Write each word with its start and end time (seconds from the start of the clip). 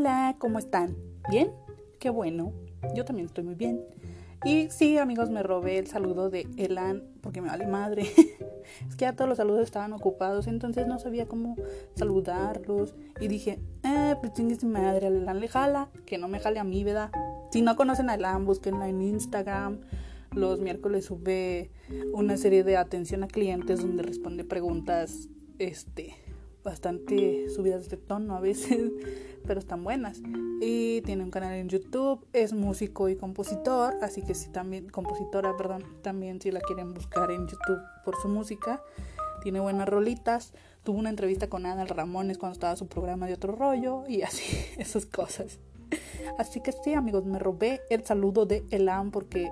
Hola, 0.00 0.34
¿cómo 0.38 0.58
están? 0.58 0.96
¿Bien? 1.30 1.52
Qué 1.98 2.08
bueno. 2.08 2.54
Yo 2.94 3.04
también 3.04 3.26
estoy 3.26 3.44
muy 3.44 3.54
bien. 3.54 3.82
Y 4.46 4.70
sí, 4.70 4.96
amigos, 4.96 5.28
me 5.28 5.42
robé 5.42 5.76
el 5.76 5.88
saludo 5.88 6.30
de 6.30 6.48
Elan 6.56 7.04
porque 7.20 7.42
me 7.42 7.48
vale 7.48 7.66
madre. 7.66 8.04
es 8.88 8.96
que 8.96 9.02
ya 9.04 9.14
todos 9.14 9.28
los 9.28 9.36
saludos 9.36 9.60
estaban 9.60 9.92
ocupados, 9.92 10.46
entonces 10.46 10.86
no 10.86 10.98
sabía 10.98 11.26
cómo 11.28 11.54
saludarlos. 11.96 12.94
Y 13.20 13.28
dije, 13.28 13.60
eh, 13.82 14.14
pues 14.18 14.32
chingue 14.32 14.56
madre, 14.64 15.04
a 15.04 15.10
Elan 15.10 15.38
le 15.38 15.48
jala, 15.48 15.90
que 16.06 16.16
no 16.16 16.28
me 16.28 16.40
jale 16.40 16.60
a 16.60 16.64
mí, 16.64 16.82
¿verdad? 16.82 17.10
Si 17.52 17.60
no 17.60 17.76
conocen 17.76 18.08
a 18.08 18.14
Elan, 18.14 18.46
búsquenla 18.46 18.88
en 18.88 19.02
Instagram. 19.02 19.82
Los 20.32 20.60
miércoles 20.60 21.04
sube 21.04 21.72
una 22.14 22.38
serie 22.38 22.64
de 22.64 22.78
atención 22.78 23.22
a 23.22 23.28
clientes 23.28 23.82
donde 23.82 24.02
responde 24.02 24.44
preguntas, 24.44 25.28
este, 25.58 26.14
bastante 26.62 27.48
subidas 27.50 27.88
de 27.88 27.96
tono 27.96 28.36
a 28.36 28.40
veces, 28.40 28.92
pero 29.46 29.60
están 29.60 29.84
buenas. 29.84 30.20
Y 30.60 31.00
tiene 31.02 31.24
un 31.24 31.30
canal 31.30 31.54
en 31.54 31.68
YouTube, 31.68 32.26
es 32.32 32.52
músico 32.52 33.08
y 33.08 33.16
compositor, 33.16 33.94
así 34.02 34.22
que 34.22 34.34
si 34.34 34.50
también, 34.50 34.88
compositora, 34.88 35.56
perdón, 35.56 35.84
también 36.02 36.40
si 36.40 36.50
la 36.50 36.60
quieren 36.60 36.92
buscar 36.92 37.30
en 37.30 37.46
YouTube 37.46 37.80
por 38.04 38.16
su 38.16 38.28
música, 38.28 38.82
tiene 39.42 39.60
buenas 39.60 39.88
rolitas. 39.88 40.52
Tuvo 40.82 40.98
una 40.98 41.10
entrevista 41.10 41.48
con 41.48 41.66
Ana 41.66 41.84
Ramones 41.84 42.38
cuando 42.38 42.54
estaba 42.54 42.76
su 42.76 42.86
programa 42.86 43.26
de 43.26 43.34
otro 43.34 43.54
rollo 43.54 44.04
y 44.08 44.22
así, 44.22 44.44
esas 44.78 45.06
cosas. 45.06 45.58
Así 46.38 46.60
que 46.60 46.72
sí, 46.72 46.94
amigos, 46.94 47.24
me 47.24 47.38
robé 47.38 47.80
el 47.90 48.04
saludo 48.04 48.46
de 48.46 48.64
Elan 48.70 49.10
porque 49.10 49.50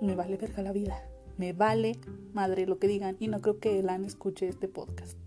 me 0.00 0.14
vale 0.14 0.36
verga 0.36 0.62
la 0.62 0.72
vida. 0.72 1.02
Me 1.36 1.52
vale 1.52 1.98
madre 2.32 2.66
lo 2.66 2.78
que 2.78 2.88
digan 2.88 3.16
y 3.20 3.28
no 3.28 3.40
creo 3.40 3.58
que 3.58 3.78
Elan 3.78 4.04
escuche 4.04 4.48
este 4.48 4.68
podcast. 4.68 5.18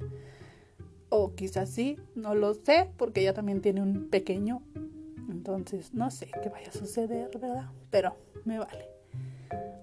O 1.10 1.34
quizás 1.36 1.70
sí, 1.70 1.98
no 2.16 2.36
lo 2.36 2.54
sé, 2.54 2.90
porque 2.98 3.22
ella 3.22 3.34
también 3.34 3.62
tiene 3.62 3.82
un 3.82 4.10
pequeño. 4.10 4.62
Entonces, 5.30 5.94
no 5.94 6.12
sé 6.12 6.30
qué 6.42 6.50
vaya 6.50 6.70
a 6.70 6.72
suceder, 6.72 7.30
¿verdad? 7.40 7.70
Pero 7.90 8.16
me 8.46 8.60
vale. 8.60 8.90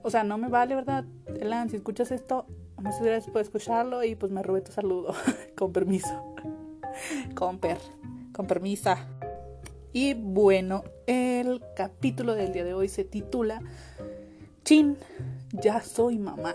O 0.02 0.10
sea, 0.10 0.22
no 0.22 0.38
me 0.38 0.48
vale, 0.48 0.74
¿verdad? 0.74 1.04
Elan, 1.40 1.68
si 1.68 1.76
escuchas 1.76 2.12
esto, 2.12 2.46
muchas 2.76 3.02
gracias 3.02 3.32
por 3.32 3.40
escucharlo 3.40 4.04
y 4.04 4.14
pues 4.14 4.30
me 4.30 4.42
robé 4.42 4.60
tu 4.60 4.72
saludo. 4.72 5.14
con 5.56 5.72
permiso. 5.72 6.34
con 7.34 7.58
per. 7.58 7.78
Con 8.32 8.46
permisa. 8.46 9.08
Y 9.92 10.14
bueno, 10.14 10.84
el 11.06 11.62
capítulo 11.74 12.34
del 12.34 12.52
día 12.52 12.64
de 12.64 12.74
hoy 12.74 12.88
se 12.88 13.02
titula 13.02 13.62
Chin, 14.64 14.96
ya 15.52 15.80
soy 15.80 16.18
mamá. 16.18 16.54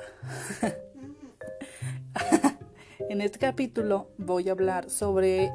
En 3.12 3.20
este 3.20 3.40
capítulo 3.40 4.08
voy 4.18 4.48
a 4.48 4.54
hablar 4.54 4.90
sobre 4.90 5.52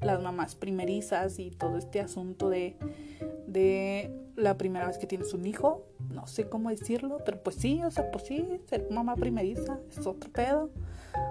las 0.00 0.22
mamás 0.22 0.54
primerizas 0.54 1.38
y 1.38 1.50
todo 1.50 1.76
este 1.76 2.00
asunto 2.00 2.48
de, 2.48 2.74
de 3.46 4.10
la 4.34 4.56
primera 4.56 4.86
vez 4.86 4.96
que 4.96 5.06
tienes 5.06 5.34
un 5.34 5.44
hijo. 5.44 5.84
No 6.08 6.26
sé 6.26 6.48
cómo 6.48 6.70
decirlo, 6.70 7.18
pero 7.22 7.42
pues 7.42 7.56
sí, 7.56 7.82
o 7.84 7.90
sea, 7.90 8.10
pues 8.10 8.24
sí, 8.24 8.48
ser 8.64 8.88
mamá 8.90 9.14
primeriza 9.16 9.78
es 9.90 10.06
otro 10.06 10.32
pedo. 10.32 10.70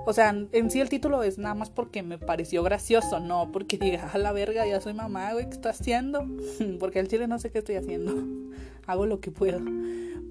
O 0.06 0.14
sea, 0.14 0.36
en 0.52 0.70
sí 0.70 0.82
el 0.82 0.90
título 0.90 1.24
es 1.24 1.40
nada 1.40 1.56
más 1.56 1.72
porque 1.72 2.04
me 2.04 2.20
pareció 2.20 2.62
gracioso, 2.62 3.20
no 3.20 3.52
porque 3.52 3.80
diga, 3.80 4.12
a 4.14 4.20
la 4.20 4.34
verga, 4.34 4.68
ya 4.68 4.82
soy 4.82 4.94
mamá, 4.94 5.34
güey, 5.34 5.46
¿qué 5.46 5.56
estoy 5.56 5.72
haciendo? 5.72 6.28
porque 6.80 7.00
al 7.00 7.08
chile 7.08 7.28
no 7.28 7.40
sé 7.40 7.50
qué 7.50 7.58
estoy 7.58 7.78
haciendo. 7.78 8.14
Hago 8.86 9.08
lo 9.08 9.20
que 9.20 9.32
puedo. 9.32 9.62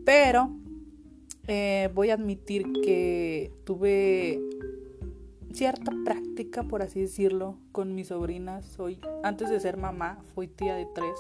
Pero 0.05 0.53
eh, 1.47 1.91
voy 1.95 2.11
a 2.11 2.15
admitir 2.15 2.73
que 2.83 3.53
tuve 3.65 4.41
cierta 5.53 5.93
práctica, 6.05 6.65
por 6.65 6.83
así 6.83 7.01
decirlo, 7.01 7.59
con 7.73 7.95
mis 7.95 8.09
sobrinas. 8.09 8.65
Soy, 8.65 9.01
antes 9.23 9.51
de 9.51 9.61
ser 9.61 9.77
mamá, 9.77 10.19
fui 10.35 10.49
tía 10.49 10.75
de 10.75 10.87
tres. 10.95 11.19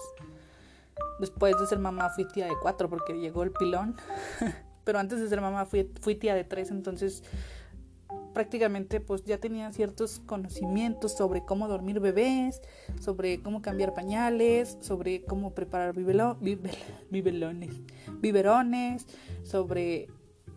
Después 1.21 1.54
de 1.59 1.66
ser 1.66 1.78
mamá, 1.78 2.10
fui 2.10 2.26
tía 2.26 2.47
de 2.47 2.54
cuatro 2.60 2.88
porque 2.88 3.15
llegó 3.15 3.43
el 3.43 3.53
pilón. 3.53 3.97
Pero 4.84 4.98
antes 4.98 5.21
de 5.21 5.28
ser 5.28 5.41
mamá, 5.41 5.66
fui, 5.66 5.91
fui 6.00 6.15
tía 6.15 6.34
de 6.34 6.44
tres. 6.44 6.71
Entonces, 6.71 7.22
prácticamente, 8.34 9.00
pues 9.00 9.25
ya 9.25 9.38
tenía 9.38 9.72
ciertos 9.72 10.21
conocimientos 10.27 11.12
sobre 11.16 11.44
cómo 11.44 11.69
dormir 11.69 12.00
bebés, 12.00 12.60
sobre 13.00 13.41
cómo 13.41 13.62
cambiar 13.62 13.94
pañales, 13.94 14.77
sobre 14.81 15.25
cómo 15.25 15.54
preparar 15.54 15.94
bibelones, 17.10 17.81
biberones, 18.21 19.06
sobre 19.44 20.09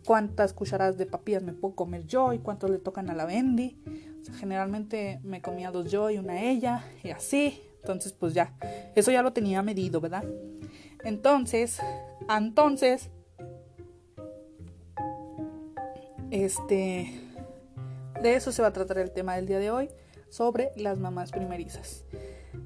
cuántas 0.08 0.54
cucharadas 0.54 0.98
de 0.98 1.06
papillas 1.06 1.44
me 1.44 1.52
puedo 1.52 1.76
comer 1.76 2.06
yo 2.06 2.32
y 2.32 2.40
cuántos 2.40 2.70
le 2.70 2.78
tocan 2.78 3.10
a 3.10 3.14
la 3.14 3.26
Bendy. 3.26 3.78
generalmente 4.40 5.20
me 5.22 5.42
comía 5.42 5.70
dos 5.70 5.92
yo 5.92 6.10
y 6.10 6.18
una 6.18 6.44
ella 6.44 6.86
y 7.04 7.10
así. 7.10 7.62
Entonces, 7.82 8.14
pues 8.14 8.34
ya, 8.34 8.56
eso 8.96 9.12
ya 9.12 9.22
lo 9.22 9.34
tenía 9.34 9.62
medido, 9.64 10.00
¿verdad? 10.00 10.24
Entonces, 11.04 11.82
entonces, 12.30 13.10
este, 16.32 17.12
de 18.22 18.36
eso 18.36 18.54
se 18.54 18.62
va 18.62 18.70
a 18.70 18.74
tratar 18.74 19.00
el 19.00 19.12
tema 19.12 19.36
del 19.36 19.46
día 19.46 19.60
de 19.60 19.72
hoy, 19.72 19.90
sobre 20.30 20.72
las 20.78 21.00
mamás 21.00 21.32
primerizas. 21.32 22.06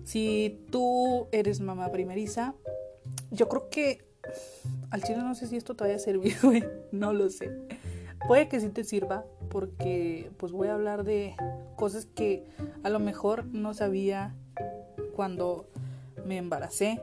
Si 0.03 0.63
tú 0.69 1.27
eres 1.31 1.59
mamá 1.59 1.89
primeriza, 1.91 2.53
yo 3.31 3.49
creo 3.49 3.67
que 3.69 4.10
al 4.89 5.03
chile 5.03 5.19
no 5.19 5.35
sé 5.35 5.47
si 5.47 5.57
esto 5.57 5.75
te 5.75 5.83
vaya 5.83 5.95
a 5.95 5.99
servir, 5.99 6.35
güey. 6.43 6.63
No 6.91 7.13
lo 7.13 7.29
sé. 7.29 7.51
Puede 8.27 8.47
que 8.47 8.59
sí 8.59 8.69
te 8.69 8.83
sirva 8.83 9.25
porque 9.49 10.31
pues 10.37 10.51
voy 10.51 10.67
a 10.67 10.75
hablar 10.75 11.03
de 11.03 11.35
cosas 11.75 12.05
que 12.05 12.45
a 12.83 12.89
lo 12.89 12.99
mejor 12.99 13.45
no 13.45 13.73
sabía 13.73 14.35
cuando 15.15 15.67
me 16.25 16.37
embaracé 16.37 17.01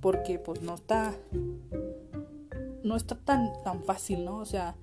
porque 0.00 0.38
pues 0.38 0.62
no 0.62 0.74
está 0.74 1.14
no 2.82 2.96
está 2.96 3.14
tan 3.14 3.50
tan 3.64 3.82
fácil, 3.84 4.24
¿no? 4.24 4.36
O 4.36 4.44
sea, 4.44 4.76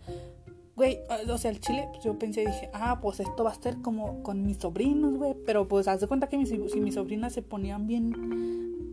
güey, 0.75 0.99
o 1.29 1.37
sea, 1.37 1.51
el 1.51 1.59
chile, 1.59 1.87
pues 1.91 2.03
yo 2.03 2.17
pensé, 2.17 2.41
dije, 2.41 2.69
ah, 2.73 2.99
pues 3.01 3.19
esto 3.19 3.43
va 3.43 3.51
a 3.51 3.55
ser 3.55 3.81
como 3.81 4.21
con 4.23 4.43
mis 4.45 4.57
sobrinos, 4.57 5.17
güey, 5.17 5.35
pero 5.45 5.67
pues 5.67 5.87
haz 5.87 6.01
de 6.01 6.07
cuenta 6.07 6.27
que 6.27 6.43
si 6.45 6.79
mis 6.79 6.93
sobrinas 6.93 7.33
se 7.33 7.41
ponían 7.41 7.87
bien 7.87 8.86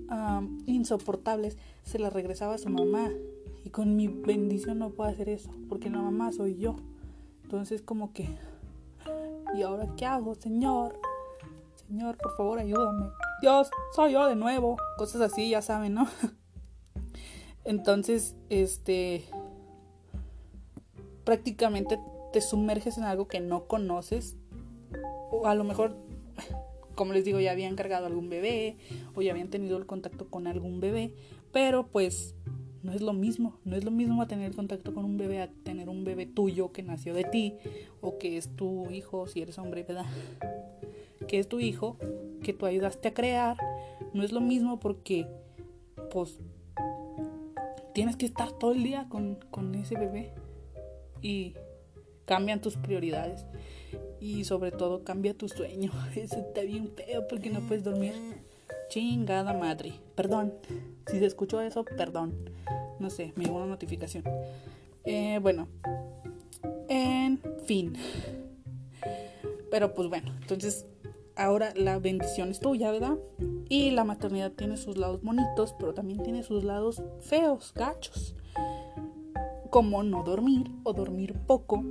insoportables, 0.66 1.56
se 1.82 1.98
las 1.98 2.12
regresaba 2.12 2.54
a 2.54 2.58
su 2.58 2.68
mamá 2.68 3.10
y 3.64 3.70
con 3.70 3.96
mi 3.96 4.08
bendición 4.08 4.78
no 4.78 4.90
puedo 4.90 5.10
hacer 5.10 5.28
eso, 5.28 5.50
porque 5.68 5.90
la 5.90 6.02
mamá 6.02 6.32
soy 6.32 6.56
yo. 6.56 6.76
Entonces 7.42 7.82
como 7.82 8.12
que, 8.12 8.28
¿y 9.54 9.62
ahora 9.62 9.88
qué 9.96 10.06
hago, 10.06 10.34
Señor? 10.34 11.00
Señor, 11.86 12.16
por 12.16 12.36
favor, 12.36 12.58
ayúdame. 12.58 13.10
Dios, 13.40 13.70
soy 13.94 14.12
yo 14.12 14.26
de 14.26 14.36
nuevo. 14.36 14.76
Cosas 14.96 15.20
así, 15.20 15.50
ya 15.50 15.60
saben, 15.60 15.94
¿no? 15.94 16.08
Entonces, 17.64 18.36
este, 18.48 19.24
prácticamente 21.24 21.98
te 22.32 22.40
sumerges 22.40 22.98
en 22.98 23.04
algo 23.04 23.28
que 23.28 23.40
no 23.40 23.66
conoces. 23.66 24.36
O 25.30 25.46
a 25.46 25.54
lo 25.54 25.64
mejor, 25.64 25.96
como 26.94 27.12
les 27.12 27.24
digo, 27.24 27.40
ya 27.40 27.52
habían 27.52 27.76
cargado 27.76 28.06
algún 28.06 28.28
bebé 28.28 28.76
o 29.14 29.22
ya 29.22 29.32
habían 29.32 29.48
tenido 29.48 29.76
el 29.76 29.86
contacto 29.86 30.28
con 30.28 30.46
algún 30.46 30.80
bebé. 30.80 31.12
Pero 31.52 31.86
pues 31.86 32.34
no 32.82 32.92
es 32.92 33.00
lo 33.00 33.12
mismo, 33.12 33.58
no 33.64 33.76
es 33.76 33.84
lo 33.84 33.90
mismo 33.90 34.26
tener 34.26 34.54
contacto 34.54 34.92
con 34.92 35.04
un 35.04 35.16
bebé 35.16 35.40
a 35.40 35.48
tener 35.48 35.88
un 35.88 36.04
bebé 36.04 36.26
tuyo 36.26 36.72
que 36.72 36.82
nació 36.82 37.14
de 37.14 37.24
ti 37.24 37.54
o 38.00 38.18
que 38.18 38.36
es 38.36 38.48
tu 38.56 38.90
hijo, 38.90 39.26
si 39.26 39.40
eres 39.40 39.58
hombre, 39.58 39.84
¿verdad? 39.84 40.06
Que 41.26 41.38
es 41.38 41.48
tu 41.48 41.60
hijo, 41.60 41.96
que 42.42 42.52
tú 42.52 42.66
ayudaste 42.66 43.08
a 43.08 43.14
crear. 43.14 43.56
No 44.12 44.22
es 44.22 44.32
lo 44.32 44.42
mismo 44.42 44.78
porque, 44.80 45.26
pues, 46.12 46.38
tienes 47.94 48.16
que 48.16 48.26
estar 48.26 48.52
todo 48.52 48.72
el 48.72 48.82
día 48.82 49.06
con, 49.08 49.36
con 49.50 49.74
ese 49.74 49.94
bebé 49.96 50.32
y 51.22 51.54
cambian 52.26 52.60
tus 52.60 52.76
prioridades 52.76 53.46
y 54.24 54.44
sobre 54.44 54.72
todo 54.72 55.04
cambia 55.04 55.34
tu 55.34 55.50
sueño. 55.50 55.92
Eso 56.16 56.36
está 56.36 56.62
bien 56.62 56.88
feo 56.88 57.28
porque 57.28 57.50
no 57.50 57.60
puedes 57.60 57.84
dormir. 57.84 58.14
Chingada 58.88 59.52
madre. 59.52 60.00
Perdón. 60.14 60.54
Si 61.06 61.18
se 61.18 61.26
escuchó 61.26 61.60
eso, 61.60 61.84
perdón. 61.84 62.34
No 62.98 63.10
sé, 63.10 63.32
me 63.36 63.44
llegó 63.44 63.58
una 63.58 63.66
notificación. 63.66 64.24
Eh, 65.04 65.38
bueno, 65.42 65.68
en 66.88 67.38
fin. 67.66 67.94
Pero 69.70 69.92
pues 69.92 70.08
bueno, 70.08 70.32
entonces 70.40 70.86
ahora 71.36 71.74
la 71.76 71.98
bendición 71.98 72.50
es 72.50 72.60
tuya, 72.60 72.90
¿verdad? 72.90 73.18
Y 73.68 73.90
la 73.90 74.04
maternidad 74.04 74.52
tiene 74.52 74.78
sus 74.78 74.96
lados 74.96 75.22
bonitos, 75.22 75.74
pero 75.78 75.92
también 75.92 76.22
tiene 76.22 76.42
sus 76.42 76.64
lados 76.64 77.02
feos, 77.20 77.72
gachos. 77.74 78.34
Como 79.70 80.02
no 80.02 80.22
dormir 80.22 80.70
o 80.84 80.94
dormir 80.94 81.34
poco. 81.46 81.84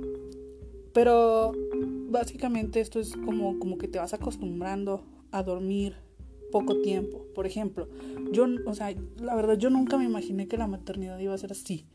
Pero 0.92 1.52
básicamente 2.14 2.80
esto 2.80 3.00
es 3.00 3.12
como, 3.12 3.58
como 3.58 3.76
que 3.76 3.88
te 3.88 3.98
vas 3.98 4.14
acostumbrando 4.14 5.04
a 5.32 5.42
dormir 5.42 5.96
poco 6.50 6.80
tiempo. 6.80 7.26
Por 7.34 7.46
ejemplo, 7.46 7.88
yo, 8.30 8.46
o 8.66 8.74
sea, 8.74 8.94
la 9.18 9.34
verdad 9.34 9.58
yo 9.58 9.68
nunca 9.68 9.98
me 9.98 10.04
imaginé 10.04 10.46
que 10.46 10.56
la 10.56 10.68
maternidad 10.68 11.18
iba 11.18 11.34
a 11.34 11.38
ser 11.38 11.52
así. 11.52 11.86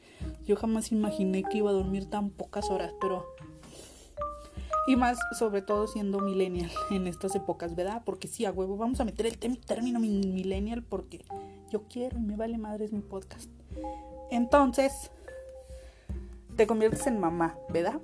Yo 0.45 0.57
jamás 0.57 0.92
imaginé 0.92 1.44
que 1.44 1.60
iba 1.60 1.69
a 1.69 1.74
dormir 1.74 2.06
tan 2.06 2.30
pocas 2.30 2.69
horas, 2.69 2.94
pero... 3.01 3.25
Y 4.88 4.95
más, 4.95 5.18
sobre 5.38 5.62
todo 5.62 5.88
siendo 5.88 6.19
millennial 6.19 6.71
en 6.92 7.07
estas 7.07 7.36
épocas, 7.36 7.75
¿verdad? 7.75 8.01
Porque 8.06 8.27
sí, 8.27 8.45
a 8.45 8.51
huevo, 8.51 8.75
vamos 8.75 9.00
a 9.00 9.06
meter 9.06 9.25
el 9.27 9.60
término 9.60 10.00
millennial 10.00 10.83
porque 10.83 11.24
yo 11.71 11.83
quiero 11.83 12.18
y 12.18 12.21
me 12.21 12.36
vale 12.36 12.57
madre 12.57 12.86
es 12.86 12.92
mi 12.92 13.01
podcast. 13.01 13.50
Entonces, 14.31 15.12
te 16.57 16.68
conviertes 16.68 17.07
en 17.07 17.19
mamá, 17.19 17.56
¿verdad? 17.69 18.01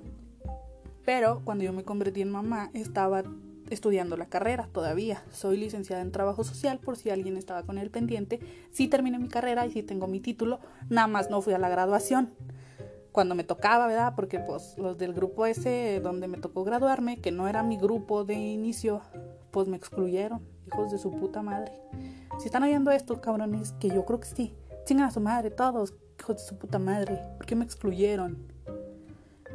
Pero 1.06 1.40
cuando 1.44 1.64
yo 1.64 1.72
me 1.72 1.84
convertí 1.84 2.20
en 2.20 2.30
mamá, 2.30 2.70
estaba 2.74 3.22
estudiando 3.70 4.16
la 4.16 4.26
carrera 4.26 4.68
todavía. 4.72 5.22
Soy 5.32 5.56
licenciada 5.56 6.02
en 6.02 6.12
trabajo 6.12 6.44
social, 6.44 6.78
por 6.78 6.96
si 6.96 7.10
alguien 7.10 7.36
estaba 7.36 7.62
con 7.62 7.78
el 7.78 7.90
pendiente. 7.90 8.40
Sí 8.72 8.88
terminé 8.88 9.18
mi 9.18 9.28
carrera 9.28 9.64
y 9.64 9.72
sí 9.72 9.82
tengo 9.82 10.08
mi 10.08 10.20
título, 10.20 10.60
nada 10.90 11.06
más 11.06 11.30
no 11.30 11.40
fui 11.40 11.54
a 11.54 11.58
la 11.58 11.68
graduación 11.68 12.34
cuando 13.12 13.34
me 13.34 13.44
tocaba, 13.44 13.86
¿verdad? 13.86 14.12
Porque 14.14 14.40
pues 14.40 14.76
los 14.76 14.98
del 14.98 15.14
grupo 15.14 15.46
ese 15.46 16.00
donde 16.02 16.28
me 16.28 16.36
tocó 16.36 16.64
graduarme, 16.64 17.18
que 17.18 17.32
no 17.32 17.48
era 17.48 17.62
mi 17.62 17.78
grupo 17.78 18.24
de 18.24 18.34
inicio, 18.34 19.00
pues 19.52 19.68
me 19.68 19.76
excluyeron, 19.78 20.42
hijos 20.66 20.92
de 20.92 20.98
su 20.98 21.12
puta 21.12 21.40
madre. 21.40 21.72
Si 22.38 22.44
están 22.44 22.62
oyendo 22.62 22.90
esto, 22.90 23.22
cabrones, 23.22 23.72
que 23.80 23.88
yo 23.88 24.04
creo 24.04 24.20
que 24.20 24.26
sí, 24.26 24.54
chingan 24.84 25.06
a 25.06 25.10
su 25.10 25.20
madre, 25.20 25.50
todos, 25.50 25.94
hijos 26.20 26.36
de 26.36 26.42
su 26.42 26.58
puta 26.58 26.78
madre, 26.78 27.22
¿por 27.38 27.46
qué 27.46 27.56
me 27.56 27.64
excluyeron? 27.64 28.36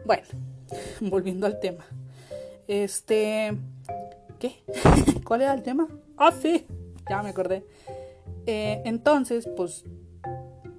Bueno, 0.06 0.24
volviendo 1.02 1.46
al 1.46 1.60
tema. 1.60 1.86
Este, 2.68 3.58
¿qué? 4.40 4.64
¿Cuál 5.26 5.42
era 5.42 5.54
el 5.54 5.64
tema? 5.64 5.88
Ah, 6.18 6.32
sí, 6.32 6.66
ya 7.10 7.22
me 7.22 7.30
acordé. 7.30 7.66
Eh, 8.46 8.82
entonces, 8.86 9.50
pues 9.56 9.84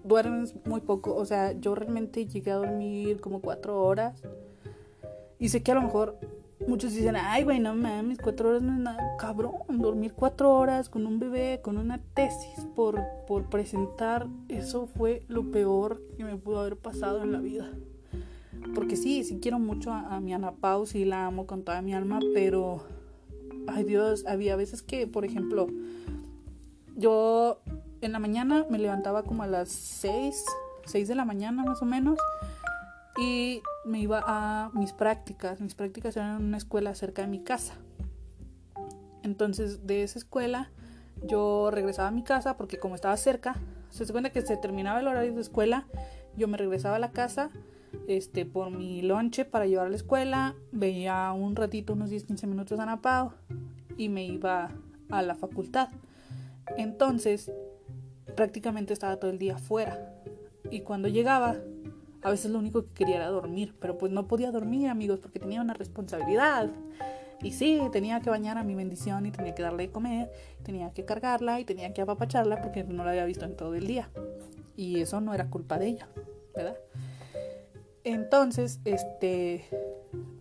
duermes 0.04 0.54
muy 0.66 0.80
poco. 0.80 1.14
O 1.14 1.24
sea, 1.24 1.52
yo 1.52 1.74
realmente 1.74 2.26
llegué 2.26 2.50
a 2.50 2.56
dormir 2.56 3.20
como 3.20 3.40
cuatro 3.40 3.82
horas. 3.82 4.22
Y 5.38 5.48
sé 5.48 5.62
que 5.62 5.72
a 5.72 5.74
lo 5.74 5.82
mejor 5.82 6.18
muchos 6.66 6.92
dicen, 6.92 7.16
ay, 7.16 7.44
güey, 7.44 7.58
no 7.58 7.74
mames, 7.74 8.18
cuatro 8.18 8.50
horas 8.50 8.62
no 8.62 8.72
es 8.72 8.78
nada. 8.78 9.16
Cabrón, 9.18 9.54
dormir 9.68 10.12
cuatro 10.14 10.54
horas 10.54 10.88
con 10.88 11.06
un 11.06 11.18
bebé, 11.18 11.60
con 11.62 11.78
una 11.78 12.00
tesis 12.14 12.64
por, 12.76 13.00
por 13.26 13.48
presentar, 13.48 14.28
eso 14.48 14.86
fue 14.86 15.24
lo 15.28 15.50
peor 15.50 16.00
que 16.16 16.24
me 16.24 16.36
pudo 16.36 16.60
haber 16.60 16.76
pasado 16.76 17.22
en 17.22 17.32
la 17.32 17.38
vida. 17.38 17.70
Porque 18.74 18.96
sí, 18.96 19.24
sí 19.24 19.38
quiero 19.40 19.58
mucho 19.58 19.92
a, 19.92 20.16
a 20.16 20.20
mi 20.20 20.32
Ana 20.32 20.52
Pau, 20.52 20.86
sí 20.86 21.04
la 21.04 21.26
amo 21.26 21.46
con 21.46 21.62
toda 21.62 21.82
mi 21.82 21.94
alma, 21.94 22.20
pero, 22.34 22.84
ay 23.68 23.84
Dios, 23.84 24.24
había 24.26 24.56
veces 24.56 24.82
que, 24.82 25.06
por 25.06 25.24
ejemplo, 25.24 25.68
yo 26.96 27.62
en 28.00 28.12
la 28.12 28.18
mañana 28.18 28.66
me 28.68 28.78
levantaba 28.78 29.22
como 29.22 29.42
a 29.42 29.46
las 29.46 29.68
6, 29.68 30.44
6 30.86 31.08
de 31.08 31.14
la 31.14 31.24
mañana 31.24 31.64
más 31.64 31.82
o 31.82 31.84
menos 31.84 32.18
y 33.16 33.62
me 33.84 34.00
iba 34.00 34.22
a 34.26 34.70
mis 34.74 34.92
prácticas. 34.92 35.60
Mis 35.60 35.74
prácticas 35.74 36.16
eran 36.16 36.40
en 36.40 36.46
una 36.46 36.56
escuela 36.56 36.94
cerca 36.94 37.22
de 37.22 37.28
mi 37.28 37.42
casa. 37.42 37.74
Entonces 39.22 39.86
de 39.86 40.02
esa 40.02 40.18
escuela 40.18 40.70
yo 41.24 41.70
regresaba 41.70 42.08
a 42.08 42.12
mi 42.12 42.24
casa 42.24 42.56
porque 42.56 42.78
como 42.78 42.94
estaba 42.94 43.16
cerca, 43.16 43.56
se 43.90 44.06
cuenta 44.10 44.30
que 44.30 44.42
se 44.42 44.56
terminaba 44.56 45.00
el 45.00 45.06
horario 45.06 45.34
de 45.34 45.40
escuela, 45.40 45.86
yo 46.36 46.48
me 46.48 46.56
regresaba 46.56 46.96
a 46.96 46.98
la 46.98 47.12
casa 47.12 47.50
este, 48.08 48.46
por 48.46 48.70
mi 48.70 49.02
lonche 49.02 49.44
para 49.44 49.66
llevar 49.66 49.86
a 49.86 49.90
la 49.90 49.96
escuela, 49.96 50.54
veía 50.70 51.32
un 51.32 51.56
ratito, 51.56 51.92
unos 51.92 52.10
10-15 52.10 52.46
minutos 52.46 52.78
a 52.80 52.86
Napao 52.86 53.34
y 53.96 54.08
me 54.08 54.24
iba 54.24 54.70
a 55.10 55.22
la 55.22 55.34
facultad. 55.34 55.88
Entonces, 56.76 57.52
prácticamente 58.36 58.92
estaba 58.92 59.16
todo 59.16 59.30
el 59.30 59.38
día 59.38 59.58
fuera. 59.58 60.14
Y 60.70 60.80
cuando 60.80 61.08
llegaba, 61.08 61.56
a 62.22 62.30
veces 62.30 62.50
lo 62.50 62.58
único 62.58 62.84
que 62.84 62.92
quería 62.92 63.16
era 63.16 63.28
dormir, 63.28 63.74
pero 63.80 63.98
pues 63.98 64.12
no 64.12 64.26
podía 64.26 64.50
dormir, 64.50 64.88
amigos, 64.88 65.20
porque 65.20 65.38
tenía 65.38 65.60
una 65.60 65.74
responsabilidad. 65.74 66.70
Y 67.42 67.52
sí, 67.52 67.80
tenía 67.90 68.20
que 68.20 68.30
bañar 68.30 68.56
a 68.56 68.62
mi 68.62 68.74
bendición 68.74 69.26
y 69.26 69.32
tenía 69.32 69.54
que 69.54 69.62
darle 69.62 69.88
de 69.88 69.92
comer, 69.92 70.30
tenía 70.62 70.92
que 70.92 71.04
cargarla 71.04 71.58
y 71.58 71.64
tenía 71.64 71.92
que 71.92 72.00
apapacharla 72.00 72.62
porque 72.62 72.84
no 72.84 73.04
la 73.04 73.10
había 73.10 73.24
visto 73.24 73.44
en 73.44 73.56
todo 73.56 73.74
el 73.74 73.86
día. 73.86 74.10
Y 74.76 75.00
eso 75.00 75.20
no 75.20 75.34
era 75.34 75.50
culpa 75.50 75.78
de 75.78 75.88
ella, 75.88 76.08
¿verdad? 76.54 76.76
Entonces, 78.04 78.80
este, 78.84 79.64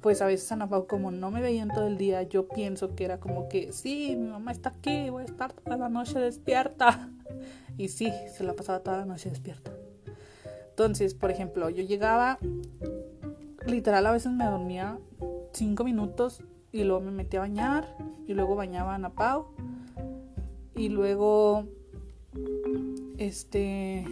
pues 0.01 0.21
a 0.21 0.25
veces 0.25 0.51
Ana 0.51 0.67
Pau 0.67 0.87
como 0.87 1.11
no 1.11 1.29
me 1.29 1.41
veían 1.41 1.69
todo 1.69 1.87
el 1.87 1.97
día, 1.97 2.23
yo 2.23 2.47
pienso 2.47 2.95
que 2.95 3.05
era 3.05 3.19
como 3.19 3.47
que, 3.49 3.71
sí, 3.71 4.15
mi 4.17 4.29
mamá 4.29 4.51
está 4.51 4.69
aquí, 4.69 5.09
voy 5.09 5.23
a 5.23 5.25
estar 5.25 5.53
toda 5.53 5.77
la 5.77 5.89
noche 5.89 6.19
despierta. 6.19 7.09
Y 7.77 7.87
sí, 7.87 8.11
se 8.31 8.43
la 8.43 8.53
pasaba 8.53 8.81
toda 8.81 8.97
la 8.97 9.05
noche 9.05 9.29
despierta. 9.29 9.71
Entonces, 10.69 11.15
por 11.15 11.31
ejemplo, 11.31 11.69
yo 11.69 11.83
llegaba, 11.83 12.37
literal 13.65 14.05
a 14.05 14.11
veces 14.11 14.31
me 14.33 14.45
dormía 14.45 14.99
cinco 15.53 15.83
minutos 15.83 16.43
y 16.71 16.83
luego 16.83 17.01
me 17.01 17.11
metía 17.11 17.39
a 17.39 17.43
bañar 17.43 17.95
y 18.27 18.33
luego 18.33 18.55
bañaba 18.55 18.91
a 18.91 18.95
Ana 18.95 19.11
Pau 19.11 19.47
y 20.75 20.89
luego 20.89 21.65
este 23.17 24.05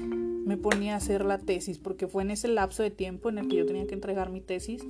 me 0.50 0.58
ponía 0.58 0.96
a 0.96 0.98
hacer 0.98 1.24
la 1.24 1.38
tesis 1.38 1.78
porque 1.78 2.08
fue 2.08 2.24
en 2.24 2.32
ese 2.32 2.48
lapso 2.48 2.84
de 2.84 2.92
tiempo 2.92 3.30
en 3.30 3.38
el 3.38 3.48
que 3.48 3.56
yo 3.58 3.66
tenía 3.66 3.88
que 3.88 3.94
entregar 3.94 4.30
mi 4.30 4.42
tesis 4.42 4.84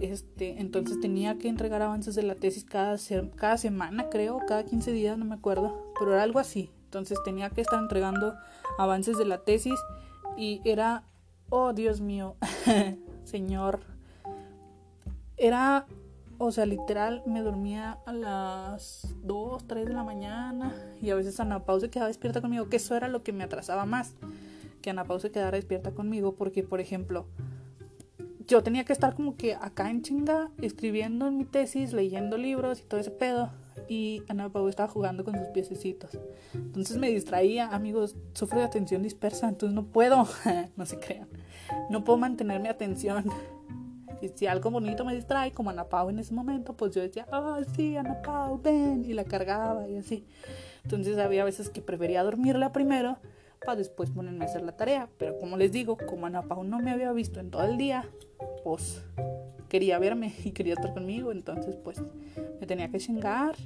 este 0.00 0.60
entonces 0.60 1.00
tenía 1.00 1.38
que 1.38 1.48
entregar 1.48 1.82
avances 1.82 2.14
de 2.14 2.22
la 2.22 2.36
tesis 2.36 2.64
cada, 2.64 2.96
cada 3.34 3.58
semana 3.58 4.08
creo 4.10 4.40
cada 4.46 4.64
15 4.64 4.92
días 4.92 5.18
no 5.18 5.24
me 5.24 5.34
acuerdo 5.34 5.88
pero 5.98 6.12
era 6.12 6.22
algo 6.22 6.38
así. 6.38 6.70
Entonces 6.84 7.18
tenía 7.22 7.50
que 7.50 7.60
estar 7.60 7.78
entregando 7.78 8.34
avances 8.78 9.18
de 9.18 9.26
la 9.26 9.38
tesis 9.38 9.78
y 10.36 10.62
era, 10.64 11.02
oh 11.50 11.72
Dios 11.72 12.00
mío, 12.00 12.36
señor, 13.24 13.80
era, 15.36 15.86
o 16.38 16.50
sea, 16.50 16.64
literal 16.64 17.22
me 17.26 17.42
dormía 17.42 17.98
a 18.06 18.12
las 18.12 19.14
2, 19.22 19.66
3 19.66 19.86
de 19.86 19.92
la 19.92 20.02
mañana 20.02 20.74
y 21.02 21.10
a 21.10 21.14
veces 21.14 21.38
Ana 21.40 21.64
Pau 21.64 21.78
se 21.78 21.90
quedaba 21.90 22.08
despierta 22.08 22.40
conmigo, 22.40 22.70
que 22.70 22.76
eso 22.76 22.96
era 22.96 23.08
lo 23.08 23.22
que 23.22 23.32
me 23.32 23.44
atrasaba 23.44 23.84
más, 23.84 24.14
que 24.88 24.92
Ana 24.92 25.04
Pau 25.04 25.20
se 25.20 25.30
quedara 25.30 25.58
despierta 25.58 25.90
conmigo 25.90 26.34
porque, 26.34 26.62
por 26.62 26.80
ejemplo, 26.80 27.26
yo 28.46 28.62
tenía 28.62 28.86
que 28.86 28.94
estar 28.94 29.14
como 29.14 29.36
que 29.36 29.54
acá 29.54 29.90
en 29.90 30.00
chinga, 30.00 30.50
escribiendo 30.62 31.26
en 31.26 31.36
mi 31.36 31.44
tesis, 31.44 31.92
leyendo 31.92 32.38
libros 32.38 32.80
y 32.80 32.84
todo 32.84 32.98
ese 32.98 33.10
pedo 33.10 33.50
y 33.86 34.22
Ana 34.28 34.48
Pau 34.48 34.66
estaba 34.66 34.88
jugando 34.88 35.26
con 35.26 35.34
sus 35.36 35.48
piececitos. 35.48 36.18
Entonces 36.54 36.96
me 36.96 37.10
distraía, 37.10 37.66
amigos, 37.68 38.16
sufro 38.32 38.60
de 38.60 38.64
atención 38.64 39.02
dispersa, 39.02 39.50
entonces 39.50 39.74
no 39.74 39.84
puedo, 39.84 40.26
no 40.76 40.86
se 40.86 40.98
crean, 40.98 41.28
no 41.90 42.02
puedo 42.02 42.16
mantener 42.16 42.58
mi 42.58 42.68
atención. 42.68 43.26
Y 44.22 44.28
si 44.28 44.46
algo 44.46 44.70
bonito 44.70 45.04
me 45.04 45.14
distrae, 45.14 45.52
como 45.52 45.68
Ana 45.68 45.84
Pau 45.84 46.08
en 46.08 46.18
ese 46.18 46.32
momento, 46.32 46.72
pues 46.72 46.94
yo 46.94 47.02
decía, 47.02 47.26
ah, 47.30 47.60
sí, 47.76 47.94
Ana 47.98 48.22
Pau, 48.22 48.58
ven, 48.62 49.04
y 49.04 49.12
la 49.12 49.24
cargaba 49.24 49.86
y 49.86 49.96
así. 49.96 50.24
Entonces 50.82 51.18
había 51.18 51.44
veces 51.44 51.68
que 51.68 51.82
prefería 51.82 52.22
dormirla 52.22 52.72
primero 52.72 53.18
para 53.64 53.76
después 53.76 54.10
ponerme 54.10 54.44
a 54.44 54.48
hacer 54.48 54.62
la 54.62 54.72
tarea. 54.72 55.08
Pero 55.18 55.38
como 55.38 55.56
les 55.56 55.72
digo, 55.72 55.96
como 55.96 56.26
Ana 56.26 56.42
Pau 56.42 56.64
no 56.64 56.78
me 56.78 56.90
había 56.90 57.12
visto 57.12 57.40
en 57.40 57.50
todo 57.50 57.64
el 57.64 57.76
día, 57.78 58.08
pues 58.64 59.02
quería 59.68 59.98
verme 59.98 60.34
y 60.44 60.52
quería 60.52 60.74
estar 60.74 60.94
conmigo, 60.94 61.32
entonces 61.32 61.76
pues 61.76 62.00
me 62.60 62.66
tenía 62.66 62.88
que 62.88 62.98
chingar. 62.98 63.56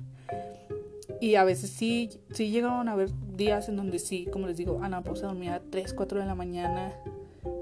Y 1.20 1.36
a 1.36 1.44
veces 1.44 1.70
sí, 1.70 2.10
sí 2.32 2.50
llegaron 2.50 2.88
a 2.88 2.92
haber 2.92 3.10
días 3.36 3.68
en 3.68 3.76
donde 3.76 3.98
sí, 3.98 4.26
como 4.32 4.46
les 4.46 4.56
digo, 4.56 4.80
Ana 4.82 5.02
pues 5.02 5.20
se 5.20 5.26
dormía 5.26 5.56
a 5.56 5.60
3, 5.60 5.94
4 5.94 6.20
de 6.20 6.26
la 6.26 6.34
mañana. 6.34 6.92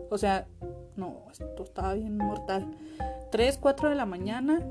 O 0.09 0.17
sea, 0.17 0.47
no, 0.97 1.25
esto 1.31 1.63
estaba 1.63 1.95
bien 1.95 2.17
mortal. 2.17 2.75
3, 3.31 3.59
4 3.59 3.91
de 3.91 3.95
la 3.95 4.07
mañana 4.07 4.63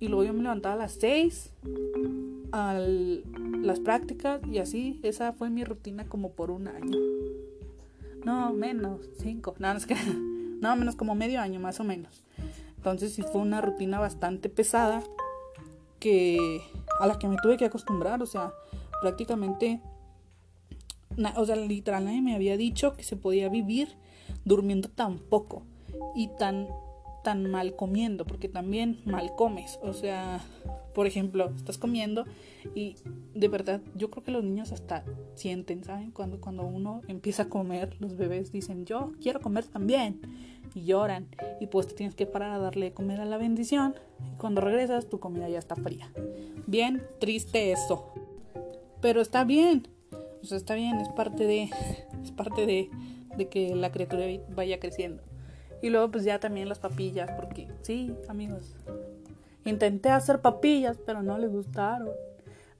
y 0.00 0.08
luego 0.08 0.24
yo 0.24 0.32
me 0.32 0.42
levantaba 0.42 0.74
a 0.74 0.78
las 0.78 0.92
6 0.92 1.52
a 2.52 2.74
las 2.74 3.80
prácticas 3.80 4.40
y 4.50 4.58
así, 4.58 5.00
esa 5.02 5.32
fue 5.32 5.50
mi 5.50 5.64
rutina 5.64 6.06
como 6.06 6.32
por 6.32 6.50
un 6.50 6.68
año. 6.68 6.98
No, 8.24 8.52
menos, 8.52 9.00
5, 9.20 9.56
no, 9.58 9.72
es 9.72 9.86
que, 9.86 9.94
no, 10.60 10.76
menos 10.76 10.96
como 10.96 11.14
medio 11.14 11.40
año 11.40 11.60
más 11.60 11.80
o 11.80 11.84
menos. 11.84 12.24
Entonces 12.76 13.12
sí 13.12 13.22
fue 13.22 13.40
una 13.40 13.60
rutina 13.60 13.98
bastante 13.98 14.48
pesada 14.48 15.02
que 15.98 16.60
a 17.00 17.06
la 17.06 17.18
que 17.18 17.28
me 17.28 17.36
tuve 17.42 17.56
que 17.56 17.64
acostumbrar, 17.64 18.22
o 18.22 18.26
sea, 18.26 18.52
prácticamente, 19.00 19.80
o 21.36 21.44
sea, 21.44 21.56
literal 21.56 22.04
nadie 22.04 22.22
me 22.22 22.34
había 22.34 22.56
dicho 22.56 22.92
que 22.92 23.02
se 23.02 23.16
podía 23.16 23.48
vivir 23.48 23.96
durmiendo 24.44 24.88
tan 24.88 25.18
poco 25.18 25.64
y 26.14 26.28
tan 26.38 26.68
tan 27.22 27.50
mal 27.50 27.76
comiendo, 27.76 28.24
porque 28.24 28.48
también 28.48 29.00
mal 29.04 29.34
comes, 29.36 29.78
o 29.82 29.92
sea, 29.92 30.40
por 30.94 31.06
ejemplo, 31.06 31.50
estás 31.56 31.78
comiendo 31.78 32.24
y 32.74 32.96
de 33.34 33.48
verdad 33.48 33.80
yo 33.94 34.10
creo 34.10 34.24
que 34.24 34.30
los 34.30 34.44
niños 34.44 34.72
hasta 34.72 35.04
sienten, 35.34 35.84
¿saben? 35.84 36.10
Cuando 36.10 36.40
cuando 36.40 36.64
uno 36.64 37.02
empieza 37.08 37.44
a 37.44 37.48
comer, 37.48 37.96
los 38.00 38.16
bebés 38.16 38.52
dicen, 38.52 38.84
"Yo 38.84 39.12
quiero 39.20 39.40
comer 39.40 39.64
también." 39.64 40.20
y 40.74 40.84
lloran 40.84 41.28
y 41.60 41.66
pues 41.66 41.86
te 41.88 41.94
tienes 41.94 42.14
que 42.14 42.26
parar 42.26 42.52
a 42.52 42.58
darle 42.58 42.86
de 42.86 42.92
comer 42.92 43.20
a 43.20 43.24
la 43.24 43.38
bendición 43.38 43.94
y 44.20 44.36
cuando 44.36 44.60
regresas 44.60 45.08
tu 45.08 45.18
comida 45.18 45.48
ya 45.48 45.58
está 45.58 45.76
fría. 45.76 46.12
Bien 46.66 47.02
triste 47.18 47.72
eso. 47.72 48.12
Pero 49.00 49.20
está 49.20 49.44
bien. 49.44 49.88
O 50.42 50.46
sea, 50.46 50.58
está 50.58 50.74
bien, 50.74 50.98
es 50.98 51.08
parte 51.08 51.46
de 51.46 51.70
es 52.22 52.30
parte 52.32 52.66
de, 52.66 52.90
de 53.36 53.48
que 53.48 53.74
la 53.74 53.90
criatura 53.90 54.26
vaya 54.54 54.78
creciendo. 54.78 55.22
Y 55.82 55.90
luego 55.90 56.10
pues 56.10 56.24
ya 56.24 56.38
también 56.38 56.68
las 56.68 56.78
papillas 56.78 57.30
porque 57.32 57.68
sí, 57.82 58.14
amigos. 58.28 58.74
Intenté 59.64 60.10
hacer 60.10 60.40
papillas, 60.40 60.98
pero 61.04 61.22
no 61.22 61.38
le 61.38 61.46
gustaron. 61.46 62.08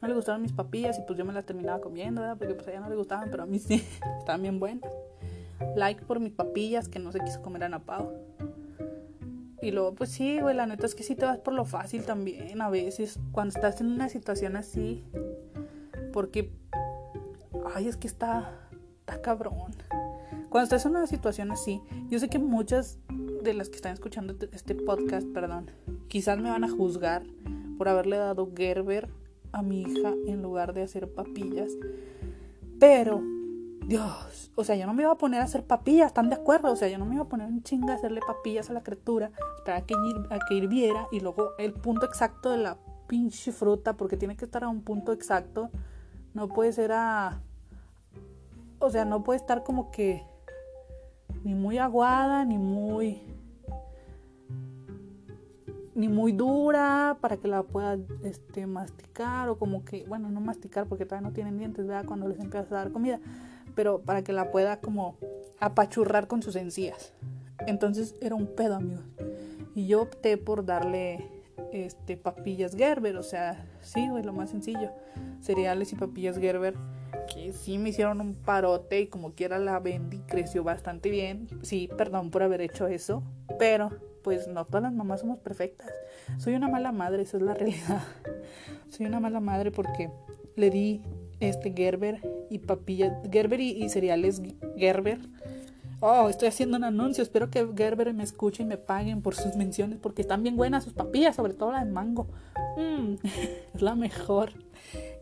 No 0.00 0.08
le 0.08 0.14
gustaron 0.14 0.42
mis 0.42 0.52
papillas 0.52 0.98
y 0.98 1.02
pues 1.02 1.18
yo 1.18 1.24
me 1.24 1.32
las 1.32 1.44
terminaba 1.44 1.80
comiendo, 1.80 2.20
¿verdad? 2.20 2.36
Porque 2.38 2.54
pues 2.54 2.68
a 2.68 2.70
ella 2.70 2.80
no 2.80 2.88
le 2.88 2.96
gustaban, 2.96 3.28
pero 3.30 3.42
a 3.42 3.46
mí 3.46 3.58
sí. 3.58 3.84
Estaban 4.18 4.42
bien 4.42 4.60
buenas. 4.60 4.90
Like 5.76 6.04
por 6.04 6.20
mis 6.20 6.32
papillas 6.32 6.88
que 6.88 6.98
no 6.98 7.12
se 7.12 7.20
quiso 7.20 7.42
comer 7.42 7.64
a 7.64 7.68
Napao. 7.68 8.12
Y 9.60 9.72
luego, 9.72 9.94
pues 9.94 10.10
sí, 10.10 10.40
güey, 10.40 10.54
la 10.54 10.66
neta 10.66 10.86
es 10.86 10.94
que 10.94 11.02
sí 11.02 11.16
te 11.16 11.24
vas 11.24 11.38
por 11.38 11.52
lo 11.52 11.64
fácil 11.64 12.04
también 12.04 12.62
a 12.62 12.70
veces. 12.70 13.18
Cuando 13.32 13.54
estás 13.54 13.80
en 13.80 13.88
una 13.88 14.08
situación 14.08 14.56
así. 14.56 15.02
Porque, 16.12 16.52
ay, 17.74 17.88
es 17.88 17.96
que 17.96 18.06
está, 18.06 18.52
está 19.00 19.20
cabrón. 19.20 19.74
Cuando 20.50 20.64
estás 20.64 20.86
en 20.86 20.92
una 20.92 21.06
situación 21.06 21.50
así, 21.50 21.82
yo 22.08 22.18
sé 22.18 22.28
que 22.30 22.38
muchas 22.38 22.98
de 23.42 23.52
las 23.52 23.68
que 23.68 23.76
están 23.76 23.92
escuchando 23.92 24.34
este 24.52 24.74
podcast, 24.74 25.26
perdón, 25.28 25.70
quizás 26.08 26.38
me 26.38 26.48
van 26.48 26.64
a 26.64 26.70
juzgar 26.70 27.22
por 27.76 27.88
haberle 27.88 28.16
dado 28.16 28.50
Gerber 28.56 29.10
a 29.52 29.62
mi 29.62 29.82
hija 29.82 30.14
en 30.26 30.40
lugar 30.40 30.72
de 30.72 30.82
hacer 30.82 31.12
papillas. 31.12 31.70
Pero 32.80 33.22
Dios, 33.86 34.50
o 34.54 34.64
sea, 34.64 34.76
yo 34.76 34.86
no 34.86 34.94
me 34.94 35.02
iba 35.02 35.12
a 35.12 35.18
poner 35.18 35.42
a 35.42 35.44
hacer 35.44 35.64
papillas, 35.64 36.08
¿están 36.08 36.30
de 36.30 36.36
acuerdo? 36.36 36.72
O 36.72 36.76
sea, 36.76 36.88
yo 36.88 36.96
no 36.96 37.04
me 37.04 37.16
iba 37.16 37.24
a 37.24 37.28
poner 37.28 37.46
un 37.46 37.62
chinga 37.62 37.92
a 37.92 37.96
hacerle 37.96 38.20
papillas 38.26 38.70
a 38.70 38.72
la 38.72 38.82
criatura, 38.82 39.30
esperar 39.58 39.82
a 39.82 39.86
que, 39.86 39.94
a 40.30 40.38
que 40.48 40.54
hirviera 40.54 41.08
y 41.12 41.20
luego 41.20 41.50
el 41.58 41.74
punto 41.74 42.06
exacto 42.06 42.50
de 42.50 42.58
la 42.58 42.78
pinche 43.06 43.52
fruta, 43.52 43.98
porque 43.98 44.16
tiene 44.16 44.36
que 44.36 44.46
estar 44.46 44.64
a 44.64 44.68
un 44.68 44.80
punto 44.80 45.12
exacto, 45.12 45.70
no 46.32 46.48
puede 46.48 46.72
ser 46.72 46.92
a... 46.92 47.42
O 48.78 48.90
sea, 48.90 49.04
no 49.04 49.24
puede 49.24 49.38
estar 49.38 49.64
como 49.64 49.90
que 49.90 50.22
ni 51.44 51.54
muy 51.54 51.78
aguada, 51.78 52.44
ni 52.44 52.58
muy 52.58 53.22
ni 55.98 56.08
muy 56.08 56.30
dura 56.30 57.18
para 57.20 57.38
que 57.38 57.48
la 57.48 57.64
pueda 57.64 57.98
este, 58.22 58.68
masticar 58.68 59.48
o 59.48 59.58
como 59.58 59.84
que, 59.84 60.04
bueno, 60.06 60.30
no 60.30 60.40
masticar 60.40 60.86
porque 60.86 61.04
todavía 61.04 61.28
no 61.28 61.34
tienen 61.34 61.58
dientes, 61.58 61.88
¿verdad? 61.88 62.04
Cuando 62.06 62.28
les 62.28 62.38
empiezas 62.38 62.70
a 62.70 62.76
dar 62.76 62.92
comida, 62.92 63.18
pero 63.74 64.00
para 64.02 64.22
que 64.22 64.32
la 64.32 64.52
pueda 64.52 64.80
como 64.80 65.16
apachurrar 65.58 66.28
con 66.28 66.40
sus 66.40 66.54
encías. 66.54 67.14
Entonces 67.66 68.14
era 68.20 68.36
un 68.36 68.46
pedo, 68.46 68.76
amigos. 68.76 69.04
Y 69.74 69.88
yo 69.88 70.02
opté 70.02 70.36
por 70.36 70.64
darle 70.64 71.28
este 71.72 72.16
papillas 72.16 72.76
Gerber, 72.76 73.16
o 73.16 73.24
sea, 73.24 73.66
sí, 73.80 74.08
güey, 74.08 74.22
lo 74.22 74.32
más 74.32 74.50
sencillo. 74.50 74.92
Cereales 75.40 75.92
y 75.92 75.96
papillas 75.96 76.38
Gerber 76.38 76.76
que 77.32 77.52
sí 77.52 77.78
me 77.78 77.90
hicieron 77.90 78.20
un 78.20 78.34
parote 78.34 79.00
y 79.00 79.06
como 79.06 79.32
quiera 79.32 79.58
la 79.58 79.78
vendí, 79.78 80.18
creció 80.20 80.64
bastante 80.64 81.10
bien. 81.10 81.48
Sí, 81.62 81.88
perdón 81.96 82.30
por 82.30 82.42
haber 82.42 82.60
hecho 82.60 82.86
eso, 82.86 83.22
pero 83.58 83.90
pues 84.22 84.48
no 84.48 84.64
todas 84.64 84.82
las 84.82 84.92
mamás 84.92 85.20
somos 85.20 85.38
perfectas. 85.38 85.90
Soy 86.38 86.54
una 86.54 86.68
mala 86.68 86.92
madre, 86.92 87.22
esa 87.22 87.36
es 87.36 87.42
la 87.42 87.54
realidad. 87.54 88.02
Soy 88.90 89.06
una 89.06 89.20
mala 89.20 89.40
madre 89.40 89.70
porque 89.70 90.10
le 90.56 90.70
di 90.70 91.02
este 91.40 91.72
Gerber 91.72 92.20
y 92.50 92.58
papilla, 92.58 93.20
Gerber 93.30 93.60
y, 93.60 93.88
cereales 93.88 94.42
Gerber. 94.76 95.18
Oh, 96.00 96.28
estoy 96.28 96.48
haciendo 96.48 96.76
un 96.76 96.84
anuncio. 96.84 97.22
Espero 97.22 97.50
que 97.50 97.66
Gerber 97.76 98.12
me 98.14 98.22
escuche 98.22 98.62
y 98.62 98.66
me 98.66 98.76
paguen 98.76 99.20
por 99.20 99.34
sus 99.34 99.56
menciones 99.56 99.98
porque 99.98 100.22
están 100.22 100.42
bien 100.42 100.56
buenas 100.56 100.84
sus 100.84 100.92
papillas, 100.92 101.36
sobre 101.36 101.54
todo 101.54 101.72
la 101.72 101.84
de 101.84 101.90
mango. 101.90 102.28
Mm, 102.76 103.14
es 103.74 103.82
la 103.82 103.94
mejor. 103.94 104.52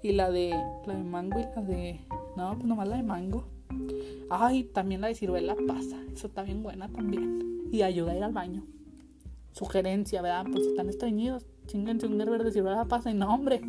Y 0.03 0.13
la 0.13 0.31
de 0.31 0.51
la 0.87 0.95
de 0.95 1.05
mango 1.05 1.39
y 1.41 1.45
la 1.55 1.63
de 1.63 2.01
no, 2.37 2.55
pues 2.55 2.65
nomás 2.65 2.89
la 2.89 2.97
de 2.97 3.03
mango. 3.03 3.45
Ay, 4.31 4.65
también 4.65 5.01
la 5.01 5.09
de 5.09 5.15
ciruela 5.15 5.57
pasa. 5.67 5.97
Eso 6.13 6.27
está 6.29 6.43
bien 6.43 6.63
buena 6.63 6.89
también. 6.89 7.69
Y 7.73 7.83
ayuda 7.83 8.13
a 8.13 8.17
ir 8.17 8.25
al 8.25 8.33
baño 8.33 8.65
sugerencia, 9.57 10.21
¿verdad? 10.21 10.45
Pues 10.53 10.67
están 10.67 10.91
estreñidos, 10.91 11.47
chinguense 11.67 12.07
un 12.07 12.19
Gerber 12.19 12.45
de 12.45 12.53
ciruela 12.53 12.85
pasa 12.85 13.11
y 13.11 13.15
no, 13.15 13.33
hombre, 13.33 13.63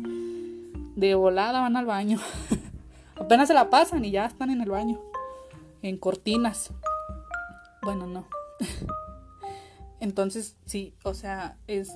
de 0.96 1.14
volada 1.14 1.60
van 1.60 1.76
al 1.76 1.86
baño. 1.86 2.20
Apenas 3.16 3.48
se 3.48 3.54
la 3.54 3.70
pasan 3.70 4.04
y 4.04 4.10
ya 4.10 4.26
están 4.26 4.50
en 4.50 4.60
el 4.60 4.68
baño, 4.68 5.00
en 5.80 5.96
cortinas. 5.96 6.72
Bueno, 7.82 8.06
no. 8.06 8.28
Entonces, 10.00 10.58
sí, 10.66 10.92
o 11.04 11.14
sea, 11.14 11.56
es, 11.66 11.90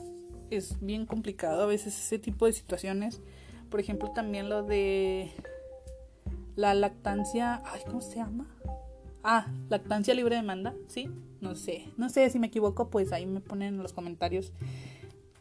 es 0.51 0.81
bien 0.81 1.05
complicado 1.05 1.63
a 1.63 1.67
veces 1.67 1.95
ese 1.95 2.19
tipo 2.19 2.47
de 2.47 2.55
situaciones. 2.55 3.21
Por 3.73 3.81
ejemplo, 3.81 4.11
también 4.11 4.51
lo 4.51 4.63
de 4.63 5.33
la 6.57 6.75
lactancia, 6.75 7.63
ay, 7.65 7.81
¿cómo 7.87 8.03
se 8.03 8.17
llama? 8.17 8.47
Ah, 9.25 9.47
lactancia 9.71 10.13
libre 10.13 10.35
de 10.35 10.43
demanda, 10.43 10.75
¿sí? 10.89 11.09
No 11.41 11.55
sé, 11.55 11.89
no 11.97 12.11
sé 12.11 12.29
si 12.29 12.39
me 12.39 12.49
equivoco, 12.49 12.91
pues 12.91 13.15
ahí 13.15 13.25
me 13.25 13.41
ponen 13.41 13.77
en 13.77 13.83
los 13.83 13.95
comentarios. 13.95 14.53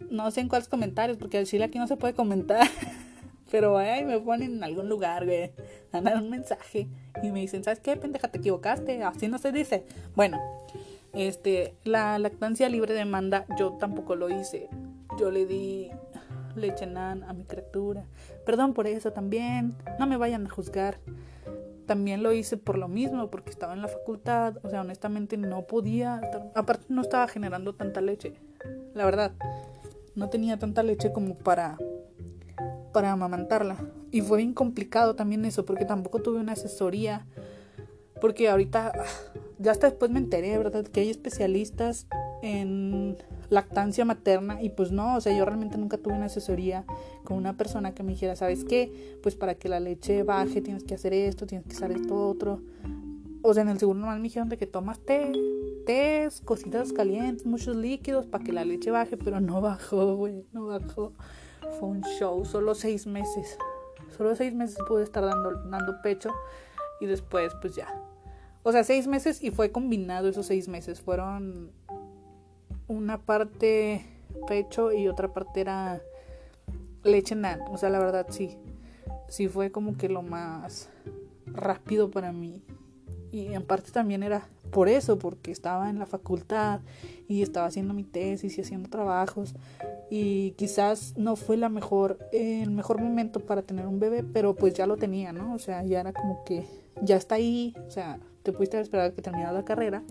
No 0.10 0.32
sé 0.32 0.40
en 0.40 0.48
cuáles 0.48 0.70
comentarios, 0.70 1.18
porque 1.18 1.40
al 1.40 1.46
chile 1.46 1.66
aquí 1.66 1.78
no 1.78 1.88
se 1.88 1.98
puede 1.98 2.14
comentar. 2.14 2.66
Pero 3.52 3.78
ahí 3.78 4.06
me 4.06 4.18
ponen 4.22 4.54
en 4.54 4.64
algún 4.64 4.88
lugar, 4.88 5.26
güey. 5.26 5.52
Mandan 5.92 6.24
un 6.24 6.30
mensaje 6.30 6.88
y 7.22 7.32
me 7.32 7.42
dicen, 7.42 7.66
¿sabes 7.66 7.82
qué, 7.82 7.98
pendeja? 7.98 8.30
Te 8.30 8.38
equivocaste. 8.38 9.04
Así 9.04 9.28
no 9.28 9.40
se 9.40 9.52
dice. 9.52 9.84
Bueno, 10.16 10.40
este, 11.12 11.76
la 11.84 12.18
lactancia 12.18 12.70
libre 12.70 12.94
de 12.94 13.00
demanda, 13.00 13.46
yo 13.60 13.74
tampoco 13.74 14.16
lo 14.16 14.30
hice. 14.30 14.70
Yo 15.20 15.32
le 15.32 15.46
di 15.46 15.92
nan 16.56 17.24
a 17.24 17.34
mi 17.34 17.46
criatura. 17.46 18.06
Perdón 18.46 18.74
por 18.74 18.88
eso 18.88 19.12
también. 19.12 19.76
No 20.00 20.08
me 20.08 20.18
vayan 20.18 20.46
a 20.46 20.50
juzgar 20.50 21.00
también 21.92 22.24
lo 22.24 22.32
hice 22.32 22.56
por 22.56 22.78
lo 22.78 22.88
mismo, 22.88 23.30
porque 23.30 23.50
estaba 23.50 23.74
en 23.74 23.82
la 23.82 23.90
facultad, 23.90 24.56
o 24.64 24.70
sea, 24.70 24.80
honestamente 24.80 25.36
no 25.36 25.64
podía, 25.64 26.22
aparte 26.56 26.86
no 26.88 27.02
estaba 27.02 27.28
generando 27.28 27.76
tanta 27.76 28.00
leche, 28.00 28.36
la 28.94 29.04
verdad, 29.04 29.34
no 30.16 30.30
tenía 30.30 30.58
tanta 30.58 30.84
leche 30.84 31.12
como 31.12 31.36
para 31.36 31.78
para 32.94 33.12
amamantarla. 33.12 33.78
Y 34.12 34.22
fue 34.22 34.38
bien 34.38 34.54
complicado 34.54 35.16
también 35.16 35.44
eso, 35.44 35.66
porque 35.66 35.84
tampoco 35.84 36.22
tuve 36.22 36.40
una 36.40 36.54
asesoría, 36.54 37.26
porque 38.22 38.50
ahorita, 38.50 38.94
ya 39.60 39.72
hasta 39.72 39.90
después 39.90 40.12
me 40.12 40.20
enteré, 40.20 40.58
¿verdad? 40.58 40.86
Que 40.86 41.02
hay 41.02 41.10
especialistas 41.10 42.08
en 42.42 43.18
lactancia 43.52 44.06
materna 44.06 44.62
y 44.62 44.70
pues 44.70 44.92
no, 44.94 45.18
o 45.18 45.22
sea, 45.22 45.38
yo 45.38 45.44
realmente 45.44 45.78
nunca 45.78 45.98
tuve 45.98 46.14
una 46.14 46.28
asesoría 46.28 46.86
con 47.26 47.36
una 47.36 47.58
persona 47.58 47.94
que 47.94 48.02
me 48.02 48.14
dijera, 48.14 48.38
¿sabes 48.38 48.64
qué? 48.64 49.20
Pues 49.22 49.36
para 49.36 49.56
que 49.56 49.68
la 49.68 49.82
leche 49.82 50.24
baje 50.24 50.62
tienes 50.62 50.86
que 50.86 50.96
hacer 50.96 51.14
esto, 51.14 51.46
tienes 51.46 51.68
que 51.68 51.74
hacer 51.74 51.92
esto 51.92 52.16
otro. 52.16 52.62
O 53.42 53.54
sea, 53.54 53.64
en 53.64 53.70
el 53.70 53.78
seguro 53.78 54.00
normal 54.00 54.20
me 54.20 54.24
dijeron 54.24 54.48
de 54.48 54.58
que 54.58 54.68
tomas 54.68 55.00
té, 55.00 55.34
té, 55.86 56.30
cositas 56.46 56.94
calientes, 56.94 57.46
muchos 57.46 57.76
líquidos 57.76 58.26
para 58.26 58.42
que 58.42 58.54
la 58.54 58.64
leche 58.64 58.90
baje, 58.90 59.18
pero 59.18 59.42
no 59.42 59.60
bajó, 59.60 60.16
güey, 60.16 60.46
no 60.54 60.68
bajó. 60.68 61.12
Fue 61.78 61.90
un 61.90 62.04
show, 62.04 62.46
solo 62.46 62.74
seis 62.74 63.06
meses. 63.06 63.58
Solo 64.16 64.34
seis 64.36 64.54
meses 64.54 64.78
pude 64.88 65.04
estar 65.04 65.26
dando, 65.26 65.52
dando 65.70 66.02
pecho 66.02 66.32
y 67.02 67.06
después 67.06 67.54
pues 67.62 67.76
ya. 67.76 67.88
O 68.64 68.72
sea, 68.72 68.86
seis 68.86 69.08
meses 69.08 69.44
y 69.44 69.52
fue 69.52 69.72
combinado 69.72 70.30
esos 70.30 70.46
seis 70.46 70.70
meses. 70.70 71.02
Fueron 71.02 71.72
una 72.92 73.20
parte 73.20 74.06
pecho 74.48 74.92
y 74.92 75.08
otra 75.08 75.34
parte 75.34 75.62
era 75.62 76.02
leche 77.04 77.36
nan. 77.36 77.62
O 77.72 77.78
sea, 77.78 77.90
la 77.90 78.00
verdad 78.00 78.28
sí. 78.30 78.58
Sí 79.30 79.48
fue 79.48 79.72
como 79.72 79.98
que 79.98 80.10
lo 80.10 80.22
más 80.22 80.90
rápido 81.46 82.12
para 82.12 82.32
mí. 82.32 82.62
Y 83.32 83.54
en 83.54 83.64
parte 83.64 83.92
también 83.92 84.24
era 84.24 84.50
por 84.72 84.90
eso, 84.90 85.18
porque 85.18 85.52
estaba 85.52 85.90
en 85.90 86.00
la 86.00 86.06
facultad 86.06 86.82
y 87.30 87.42
estaba 87.42 87.68
haciendo 87.68 87.94
mi 87.94 88.04
tesis 88.04 88.58
y 88.58 88.62
haciendo 88.62 88.90
trabajos. 88.90 89.56
Y 90.10 90.52
quizás 90.52 91.14
no 91.16 91.38
fue 91.38 91.56
la 91.56 91.70
mejor, 91.70 92.20
el 92.34 92.72
mejor 92.72 93.00
momento 93.00 93.40
para 93.40 93.62
tener 93.62 93.88
un 93.88 94.00
bebé, 94.02 94.24
pero 94.24 94.54
pues 94.54 94.74
ya 94.74 94.86
lo 94.86 94.98
tenía, 94.98 95.32
¿no? 95.32 95.54
O 95.54 95.60
sea, 95.60 95.84
ya 95.86 96.02
era 96.02 96.12
como 96.12 96.44
que 96.44 96.66
ya 97.02 97.16
está 97.16 97.36
ahí. 97.36 97.74
O 97.88 97.90
sea, 97.90 98.20
te 98.44 98.52
pudiste 98.52 98.80
esperar 98.82 99.14
que 99.14 99.22
terminara 99.22 99.54
la 99.54 99.64
carrera, 99.64 100.04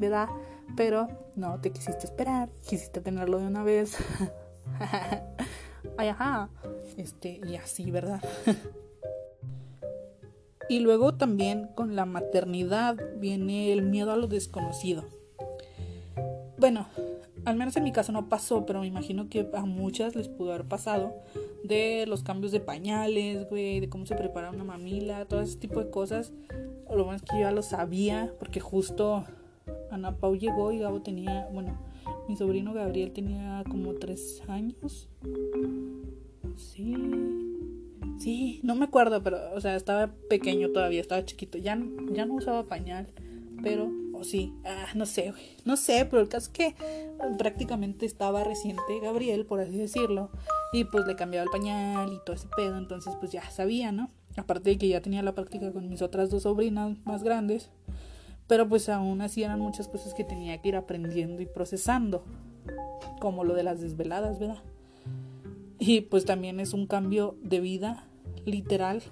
¿verdad? 0.00 0.28
Pero 0.74 1.08
no 1.36 1.60
te 1.60 1.70
quisiste 1.70 2.06
esperar, 2.06 2.48
quisiste 2.68 3.00
tenerlo 3.00 3.38
de 3.38 3.46
una 3.46 3.62
vez. 3.62 3.96
Ay, 5.96 6.08
ajá. 6.08 6.48
Este, 6.96 7.40
y 7.46 7.56
así, 7.56 7.90
¿verdad? 7.90 8.22
y 10.68 10.80
luego 10.80 11.14
también 11.14 11.68
con 11.74 11.94
la 11.94 12.06
maternidad 12.06 12.96
viene 13.18 13.72
el 13.72 13.82
miedo 13.82 14.12
a 14.12 14.16
lo 14.16 14.26
desconocido. 14.26 15.04
Bueno, 16.58 16.88
al 17.44 17.56
menos 17.56 17.76
en 17.76 17.84
mi 17.84 17.92
caso 17.92 18.12
no 18.12 18.28
pasó, 18.28 18.66
pero 18.66 18.80
me 18.80 18.86
imagino 18.86 19.28
que 19.28 19.48
a 19.54 19.64
muchas 19.64 20.16
les 20.16 20.28
pudo 20.28 20.52
haber 20.52 20.66
pasado 20.66 21.14
de 21.62 22.04
los 22.06 22.22
cambios 22.22 22.52
de 22.52 22.60
pañales, 22.60 23.48
güey, 23.48 23.80
de 23.80 23.88
cómo 23.88 24.06
se 24.06 24.16
prepara 24.16 24.50
una 24.50 24.64
mamila, 24.64 25.26
todo 25.26 25.40
ese 25.40 25.56
tipo 25.56 25.82
de 25.82 25.90
cosas. 25.90 26.32
Lo 26.90 27.04
bueno 27.04 27.16
es 27.16 27.22
que 27.22 27.36
yo 27.36 27.42
ya 27.42 27.52
lo 27.52 27.62
sabía, 27.62 28.32
porque 28.38 28.60
justo 28.60 29.24
Ana 29.96 30.16
Pau 30.16 30.36
llegó 30.36 30.72
y 30.72 30.78
Gabo 30.78 31.02
tenía, 31.02 31.48
bueno, 31.52 31.76
mi 32.28 32.36
sobrino 32.36 32.72
Gabriel 32.72 33.12
tenía 33.12 33.64
como 33.68 33.94
tres 33.94 34.42
años. 34.48 35.08
Sí. 36.56 36.94
Sí, 38.18 38.60
no 38.62 38.74
me 38.74 38.86
acuerdo, 38.86 39.22
pero, 39.22 39.38
o 39.54 39.60
sea, 39.60 39.76
estaba 39.76 40.12
pequeño 40.30 40.70
todavía, 40.70 41.00
estaba 41.00 41.24
chiquito. 41.24 41.58
Ya, 41.58 41.78
ya 42.12 42.24
no 42.24 42.34
usaba 42.34 42.64
pañal, 42.64 43.08
pero 43.62 43.90
O 44.18 44.24
sí, 44.24 44.54
ah, 44.64 44.86
no 44.94 45.04
sé, 45.04 45.30
güey. 45.30 45.42
No 45.64 45.76
sé, 45.76 46.06
pero 46.08 46.22
el 46.22 46.28
caso 46.28 46.46
es 46.46 46.48
que 46.48 46.74
prácticamente 47.36 48.06
estaba 48.06 48.44
reciente 48.44 49.00
Gabriel, 49.02 49.44
por 49.44 49.60
así 49.60 49.76
decirlo. 49.76 50.30
Y 50.72 50.84
pues 50.84 51.06
le 51.06 51.16
cambiaba 51.16 51.44
el 51.44 51.50
pañal 51.50 52.12
y 52.12 52.18
todo 52.24 52.34
ese 52.34 52.48
pedo. 52.56 52.78
Entonces 52.78 53.14
pues 53.20 53.32
ya 53.32 53.48
sabía, 53.50 53.92
¿no? 53.92 54.10
Aparte 54.36 54.70
de 54.70 54.78
que 54.78 54.88
ya 54.88 55.00
tenía 55.00 55.22
la 55.22 55.34
práctica 55.34 55.72
con 55.72 55.88
mis 55.88 56.02
otras 56.02 56.30
dos 56.30 56.44
sobrinas 56.44 56.96
más 57.04 57.22
grandes. 57.22 57.70
Pero 58.46 58.68
pues 58.68 58.88
aún 58.88 59.20
así 59.20 59.42
eran 59.42 59.60
muchas 59.60 59.88
cosas 59.88 60.14
que 60.14 60.24
tenía 60.24 60.60
que 60.60 60.68
ir 60.68 60.76
aprendiendo 60.76 61.42
y 61.42 61.46
procesando. 61.46 62.24
Como 63.20 63.44
lo 63.44 63.54
de 63.54 63.62
las 63.62 63.80
desveladas, 63.80 64.38
¿verdad? 64.38 64.62
Y 65.78 66.02
pues 66.02 66.24
también 66.24 66.60
es 66.60 66.72
un 66.72 66.86
cambio 66.86 67.36
de 67.42 67.60
vida 67.60 68.08
literal 68.44 69.02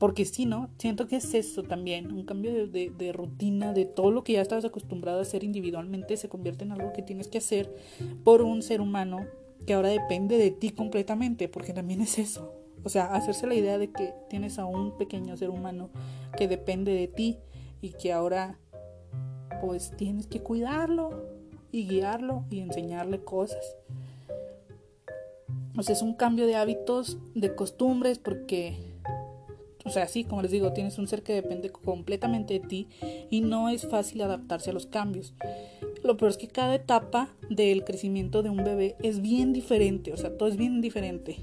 porque 0.00 0.24
sí, 0.24 0.46
¿no? 0.46 0.70
Siento 0.78 1.06
que 1.06 1.16
es 1.16 1.34
eso 1.34 1.62
también, 1.62 2.10
un 2.10 2.24
cambio 2.24 2.66
de, 2.66 3.12
rutina, 3.12 3.74
de 3.74 3.84
todo 3.84 4.10
lo 4.10 4.24
que 4.24 4.32
ya 4.32 4.40
estabas 4.40 4.64
acostumbrado 4.64 5.18
a 5.18 5.22
hacer 5.22 5.44
individualmente 5.44 6.16
se 6.16 6.30
convierte 6.30 6.64
en 6.64 6.72
algo 6.72 6.94
que 6.94 7.02
tienes 7.02 7.28
que 7.28 7.36
hacer 7.36 7.70
por 8.24 8.40
un 8.40 8.62
ser 8.62 8.80
humano 8.80 9.26
que 9.66 9.74
ahora 9.74 9.90
depende 9.90 10.38
de 10.38 10.52
ti 10.52 10.70
completamente, 10.70 11.48
porque 11.48 11.74
también 11.74 12.00
es 12.00 12.18
eso. 12.18 12.59
O 12.84 12.88
sea, 12.88 13.14
hacerse 13.14 13.46
la 13.46 13.54
idea 13.54 13.78
de 13.78 13.90
que 13.90 14.14
tienes 14.28 14.58
a 14.58 14.64
un 14.64 14.96
pequeño 14.96 15.36
ser 15.36 15.50
humano 15.50 15.90
que 16.36 16.48
depende 16.48 16.92
de 16.92 17.08
ti 17.08 17.38
y 17.80 17.90
que 17.90 18.12
ahora 18.12 18.58
pues 19.60 19.92
tienes 19.96 20.26
que 20.26 20.40
cuidarlo 20.40 21.24
y 21.72 21.86
guiarlo 21.86 22.44
y 22.50 22.60
enseñarle 22.60 23.22
cosas. 23.22 23.76
O 25.76 25.82
sea, 25.82 25.94
es 25.94 26.02
un 26.02 26.14
cambio 26.14 26.46
de 26.46 26.56
hábitos, 26.56 27.18
de 27.34 27.54
costumbres, 27.54 28.18
porque 28.18 28.90
o 29.84 29.90
sea, 29.90 30.06
sí, 30.06 30.24
como 30.24 30.42
les 30.42 30.50
digo, 30.50 30.72
tienes 30.72 30.98
un 30.98 31.08
ser 31.08 31.22
que 31.22 31.32
depende 31.32 31.70
completamente 31.70 32.54
de 32.54 32.60
ti 32.60 32.88
y 33.30 33.40
no 33.40 33.70
es 33.70 33.88
fácil 33.88 34.20
adaptarse 34.20 34.70
a 34.70 34.72
los 34.72 34.86
cambios. 34.86 35.34
Lo 36.04 36.16
peor 36.16 36.30
es 36.30 36.36
que 36.36 36.48
cada 36.48 36.74
etapa 36.74 37.34
del 37.48 37.84
crecimiento 37.84 38.42
de 38.42 38.50
un 38.50 38.62
bebé 38.62 38.96
es 39.02 39.22
bien 39.22 39.52
diferente, 39.52 40.12
o 40.12 40.16
sea, 40.16 40.36
todo 40.36 40.48
es 40.48 40.56
bien 40.56 40.80
diferente. 40.80 41.38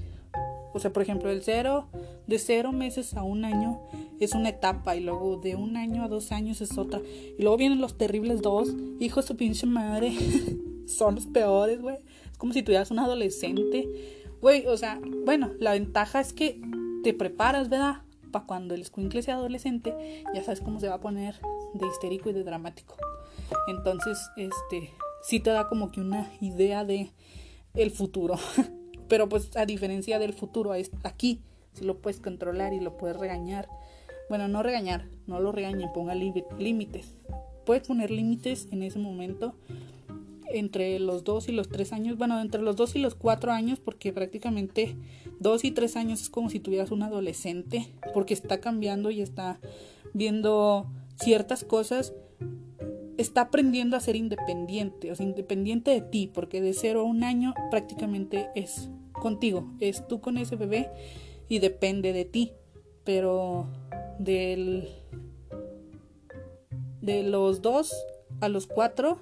O 0.74 0.78
sea, 0.78 0.92
por 0.92 1.02
ejemplo, 1.02 1.30
el 1.30 1.42
cero, 1.42 1.88
de 2.26 2.38
cero 2.38 2.72
meses 2.72 3.14
a 3.14 3.22
un 3.22 3.44
año 3.44 3.80
es 4.20 4.34
una 4.34 4.50
etapa 4.50 4.96
y 4.96 5.00
luego 5.00 5.36
de 5.36 5.56
un 5.56 5.76
año 5.76 6.02
a 6.02 6.08
dos 6.08 6.32
años 6.32 6.60
es 6.60 6.76
otra. 6.76 7.00
Y 7.38 7.42
luego 7.42 7.56
vienen 7.56 7.80
los 7.80 7.96
terribles 7.96 8.42
dos, 8.42 8.74
hijos 9.00 9.28
de 9.28 9.34
pinche 9.34 9.66
madre, 9.66 10.12
son 10.86 11.16
los 11.16 11.26
peores, 11.26 11.80
güey. 11.80 11.96
Es 12.30 12.38
como 12.38 12.52
si 12.52 12.62
tuvieras 12.62 12.90
un 12.90 12.98
adolescente. 12.98 13.88
Güey, 14.40 14.66
o 14.66 14.76
sea, 14.76 15.00
bueno, 15.24 15.50
la 15.58 15.72
ventaja 15.72 16.20
es 16.20 16.32
que 16.32 16.60
te 17.02 17.14
preparas, 17.14 17.68
¿verdad? 17.68 18.02
para 18.30 18.46
cuando 18.46 18.74
el 18.74 18.82
escuincle 18.82 19.22
sea 19.22 19.34
adolescente, 19.34 20.24
ya 20.34 20.44
sabes 20.44 20.60
cómo 20.60 20.80
se 20.80 20.88
va 20.88 20.96
a 20.96 21.00
poner 21.00 21.40
de 21.74 21.86
histérico 21.86 22.30
y 22.30 22.32
de 22.32 22.44
dramático. 22.44 22.96
Entonces, 23.68 24.18
este, 24.36 24.90
sí 25.22 25.40
te 25.40 25.50
da 25.50 25.68
como 25.68 25.90
que 25.90 26.00
una 26.00 26.30
idea 26.40 26.84
de 26.84 27.10
el 27.74 27.90
futuro. 27.90 28.36
Pero 29.08 29.28
pues 29.28 29.56
a 29.56 29.66
diferencia 29.66 30.18
del 30.18 30.32
futuro, 30.32 30.72
aquí 31.02 31.40
si 31.72 31.84
lo 31.84 31.98
puedes 31.98 32.20
controlar 32.20 32.72
y 32.72 32.80
lo 32.80 32.96
puedes 32.96 33.16
regañar. 33.16 33.68
Bueno, 34.28 34.48
no 34.48 34.62
regañar, 34.62 35.06
no 35.26 35.40
lo 35.40 35.52
regañen, 35.52 35.92
ponga 35.92 36.14
límites. 36.14 37.14
Puedes 37.64 37.86
poner 37.86 38.10
límites 38.10 38.68
en 38.70 38.82
ese 38.82 38.98
momento 38.98 39.54
entre 40.50 40.98
los 40.98 41.24
dos 41.24 41.48
y 41.48 41.52
los 41.52 41.68
tres 41.68 41.92
años, 41.92 42.16
bueno, 42.16 42.40
entre 42.40 42.62
los 42.62 42.76
dos 42.76 42.96
y 42.96 42.98
los 42.98 43.14
cuatro 43.14 43.52
años, 43.52 43.80
porque 43.80 44.12
prácticamente 44.12 44.96
dos 45.40 45.64
y 45.64 45.70
tres 45.70 45.96
años 45.96 46.22
es 46.22 46.30
como 46.30 46.50
si 46.50 46.60
tuvieras 46.60 46.90
un 46.90 47.02
adolescente, 47.02 47.92
porque 48.14 48.34
está 48.34 48.60
cambiando 48.60 49.10
y 49.10 49.20
está 49.20 49.60
viendo 50.14 50.86
ciertas 51.16 51.64
cosas, 51.64 52.14
está 53.18 53.42
aprendiendo 53.42 53.96
a 53.96 54.00
ser 54.00 54.16
independiente, 54.16 55.12
o 55.12 55.16
sea, 55.16 55.26
independiente 55.26 55.90
de 55.90 56.00
ti, 56.00 56.30
porque 56.32 56.62
de 56.62 56.72
cero 56.72 57.00
a 57.00 57.04
un 57.04 57.24
año 57.24 57.52
prácticamente 57.70 58.48
es 58.54 58.88
contigo, 59.18 59.70
es 59.80 60.06
tú 60.06 60.20
con 60.20 60.38
ese 60.38 60.56
bebé 60.56 60.90
y 61.48 61.58
depende 61.58 62.12
de 62.12 62.24
ti, 62.24 62.52
pero 63.04 63.66
del 64.18 64.88
de 67.00 67.22
los 67.22 67.62
dos 67.62 67.94
a 68.40 68.48
los 68.48 68.66
cuatro 68.66 69.18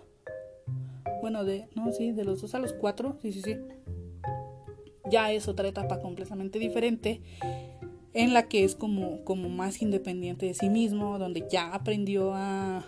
bueno, 1.20 1.44
de, 1.44 1.68
no, 1.74 1.92
sí, 1.92 2.12
de 2.12 2.24
los 2.24 2.40
dos 2.40 2.54
a 2.54 2.58
los 2.58 2.72
cuatro, 2.72 3.16
sí, 3.20 3.32
sí, 3.32 3.42
sí, 3.42 3.56
ya 5.10 5.32
es 5.32 5.48
otra 5.48 5.68
etapa 5.68 6.00
completamente 6.00 6.58
diferente 6.58 7.20
en 8.12 8.32
la 8.32 8.48
que 8.48 8.64
es 8.64 8.74
como, 8.74 9.24
como 9.24 9.48
más 9.48 9.82
independiente 9.82 10.46
de 10.46 10.54
sí 10.54 10.68
mismo, 10.68 11.18
donde 11.18 11.46
ya 11.50 11.74
aprendió 11.74 12.32
a, 12.34 12.84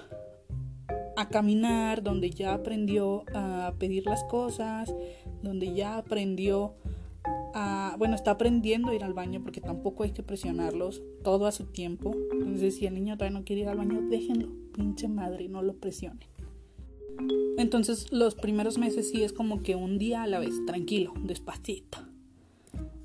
a 1.16 1.28
caminar, 1.28 2.02
donde 2.02 2.30
ya 2.30 2.54
aprendió 2.54 3.24
a 3.34 3.74
pedir 3.78 4.06
las 4.06 4.24
cosas, 4.24 4.94
donde 5.42 5.74
ya 5.74 5.98
aprendió 5.98 6.74
bueno, 7.96 8.14
está 8.14 8.32
aprendiendo 8.32 8.90
a 8.90 8.94
ir 8.94 9.04
al 9.04 9.14
baño 9.14 9.40
porque 9.42 9.60
tampoco 9.60 10.02
hay 10.02 10.10
que 10.12 10.22
presionarlos 10.22 11.02
todo 11.22 11.46
a 11.46 11.52
su 11.52 11.64
tiempo. 11.64 12.14
Entonces, 12.32 12.76
si 12.76 12.86
el 12.86 12.94
niño 12.94 13.16
todavía 13.16 13.38
no 13.38 13.44
quiere 13.44 13.62
ir 13.62 13.68
al 13.68 13.78
baño, 13.78 14.02
déjenlo, 14.02 14.48
pinche 14.72 15.08
madre, 15.08 15.48
no 15.48 15.62
lo 15.62 15.74
presionen. 15.74 16.28
Entonces 17.56 18.12
los 18.12 18.34
primeros 18.34 18.78
meses 18.78 19.10
sí 19.10 19.24
es 19.24 19.32
como 19.32 19.62
que 19.62 19.74
un 19.74 19.98
día 19.98 20.22
a 20.22 20.26
la 20.26 20.38
vez, 20.38 20.54
tranquilo, 20.66 21.12
despacito. 21.20 21.98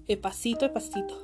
Epacito, 0.08 0.66
epacito. 0.66 1.18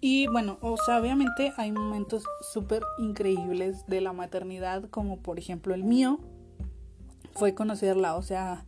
Y 0.00 0.28
bueno, 0.28 0.58
o 0.62 0.76
sea, 0.76 1.00
obviamente 1.00 1.52
hay 1.56 1.72
momentos 1.72 2.24
súper 2.52 2.82
increíbles 2.98 3.86
de 3.86 4.00
la 4.00 4.12
maternidad, 4.12 4.88
como 4.88 5.18
por 5.18 5.38
ejemplo 5.38 5.74
el 5.74 5.84
mío, 5.84 6.20
fue 7.32 7.54
conocerla, 7.54 8.16
o 8.16 8.22
sea, 8.22 8.64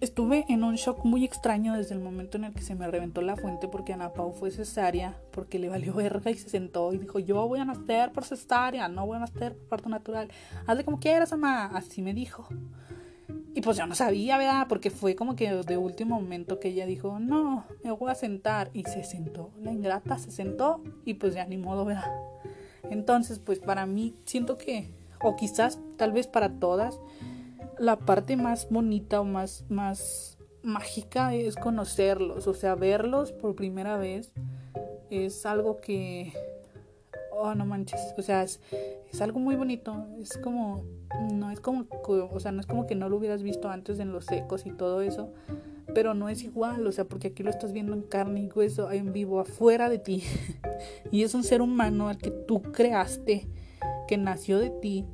estuve 0.00 0.46
en 0.48 0.64
un 0.64 0.76
shock 0.76 1.04
muy 1.04 1.24
extraño 1.24 1.76
desde 1.76 1.94
el 1.94 2.00
momento 2.00 2.38
en 2.38 2.44
el 2.44 2.54
que 2.54 2.62
se 2.62 2.74
me 2.74 2.90
reventó 2.90 3.20
la 3.20 3.36
fuente 3.36 3.68
porque 3.68 3.92
Ana 3.92 4.12
Pau 4.12 4.32
fue 4.32 4.50
cesárea, 4.50 5.18
porque 5.30 5.58
le 5.58 5.68
valió 5.68 5.92
verga 5.92 6.30
y 6.30 6.34
se 6.34 6.48
sentó 6.48 6.92
y 6.92 6.98
dijo, 6.98 7.18
yo 7.18 7.46
voy 7.46 7.60
a 7.60 7.64
nacer 7.64 8.12
por 8.12 8.24
cesárea, 8.24 8.88
no 8.88 9.06
voy 9.06 9.16
a 9.16 9.20
nacer 9.20 9.54
por 9.54 9.68
parto 9.68 9.88
natural. 9.88 10.28
Hazle 10.66 10.84
como 10.84 10.98
quieras, 11.00 11.32
mamá. 11.32 11.66
Así 11.66 12.02
me 12.02 12.14
dijo. 12.14 12.48
Y 13.54 13.62
pues 13.62 13.76
yo 13.76 13.86
no 13.86 13.94
sabía, 13.94 14.38
¿verdad? 14.38 14.66
Porque 14.68 14.90
fue 14.90 15.16
como 15.16 15.34
que 15.34 15.52
de 15.52 15.76
último 15.76 16.20
momento 16.20 16.60
que 16.60 16.68
ella 16.68 16.86
dijo, 16.86 17.18
no, 17.18 17.64
me 17.82 17.90
voy 17.90 18.10
a 18.10 18.14
sentar. 18.14 18.70
Y 18.72 18.84
se 18.84 19.04
sentó, 19.04 19.50
la 19.60 19.72
ingrata 19.72 20.18
se 20.18 20.30
sentó 20.30 20.82
y 21.04 21.14
pues 21.14 21.34
ya 21.34 21.44
ni 21.44 21.58
modo, 21.58 21.84
¿verdad? 21.84 22.10
Entonces, 22.90 23.38
pues 23.38 23.58
para 23.58 23.86
mí, 23.86 24.14
siento 24.24 24.56
que, 24.56 24.90
o 25.22 25.36
quizás 25.36 25.78
tal 25.96 26.12
vez 26.12 26.26
para 26.26 26.58
todas, 26.58 27.00
la 27.80 27.96
parte 27.96 28.36
más 28.36 28.68
bonita 28.68 29.22
o 29.22 29.24
más, 29.24 29.64
más 29.70 30.36
mágica 30.62 31.34
es 31.34 31.56
conocerlos, 31.56 32.46
o 32.46 32.52
sea, 32.52 32.74
verlos 32.74 33.32
por 33.32 33.54
primera 33.54 33.96
vez 33.96 34.32
es 35.08 35.46
algo 35.46 35.80
que, 35.80 36.34
oh, 37.32 37.54
no 37.54 37.64
manches, 37.64 37.98
o 38.18 38.22
sea, 38.22 38.42
es, 38.42 38.60
es 39.10 39.22
algo 39.22 39.40
muy 39.40 39.56
bonito, 39.56 40.06
es 40.20 40.36
como, 40.36 40.84
no 41.32 41.50
es 41.50 41.60
como, 41.60 41.86
o 42.06 42.38
sea, 42.38 42.52
no 42.52 42.60
es 42.60 42.66
como 42.66 42.86
que 42.86 42.94
no 42.94 43.08
lo 43.08 43.16
hubieras 43.16 43.42
visto 43.42 43.70
antes 43.70 43.98
en 43.98 44.12
los 44.12 44.30
ecos 44.30 44.66
y 44.66 44.72
todo 44.72 45.00
eso, 45.00 45.32
pero 45.94 46.12
no 46.12 46.28
es 46.28 46.42
igual, 46.42 46.86
o 46.86 46.92
sea, 46.92 47.06
porque 47.06 47.28
aquí 47.28 47.42
lo 47.42 47.48
estás 47.48 47.72
viendo 47.72 47.94
en 47.94 48.02
carne 48.02 48.42
y 48.42 48.50
hueso, 48.50 48.92
en 48.92 49.14
vivo, 49.14 49.40
afuera 49.40 49.88
de 49.88 49.98
ti, 49.98 50.22
y 51.10 51.22
es 51.22 51.32
un 51.32 51.44
ser 51.44 51.62
humano 51.62 52.10
al 52.10 52.18
que 52.18 52.30
tú 52.30 52.60
creaste, 52.60 53.48
que 54.06 54.18
nació 54.18 54.58
de 54.58 54.68
ti, 54.68 55.06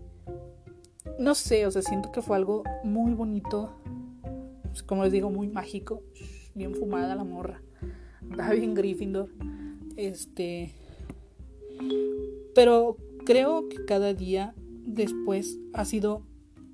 no 1.19 1.35
sé, 1.35 1.67
o 1.67 1.71
sea, 1.71 1.83
siento 1.83 2.13
que 2.13 2.23
fue 2.23 2.37
algo 2.37 2.63
muy 2.85 3.13
bonito, 3.15 3.73
pues, 4.65 4.83
como 4.83 5.05
les 5.05 5.13
digo, 5.13 5.31
muy 5.31 5.49
mágico, 5.49 6.03
bien 6.55 6.75
fumada 6.75 7.15
la 7.15 7.25
morra, 7.25 7.63
estaba 8.31 8.51
bien 8.51 8.75
Gryffindor, 8.75 9.31
este, 9.97 10.75
pero 12.55 12.97
creo 13.25 13.69
que 13.69 13.85
cada 13.85 14.15
día 14.15 14.55
después 14.85 15.59
ha 15.73 15.85
sido 15.85 16.23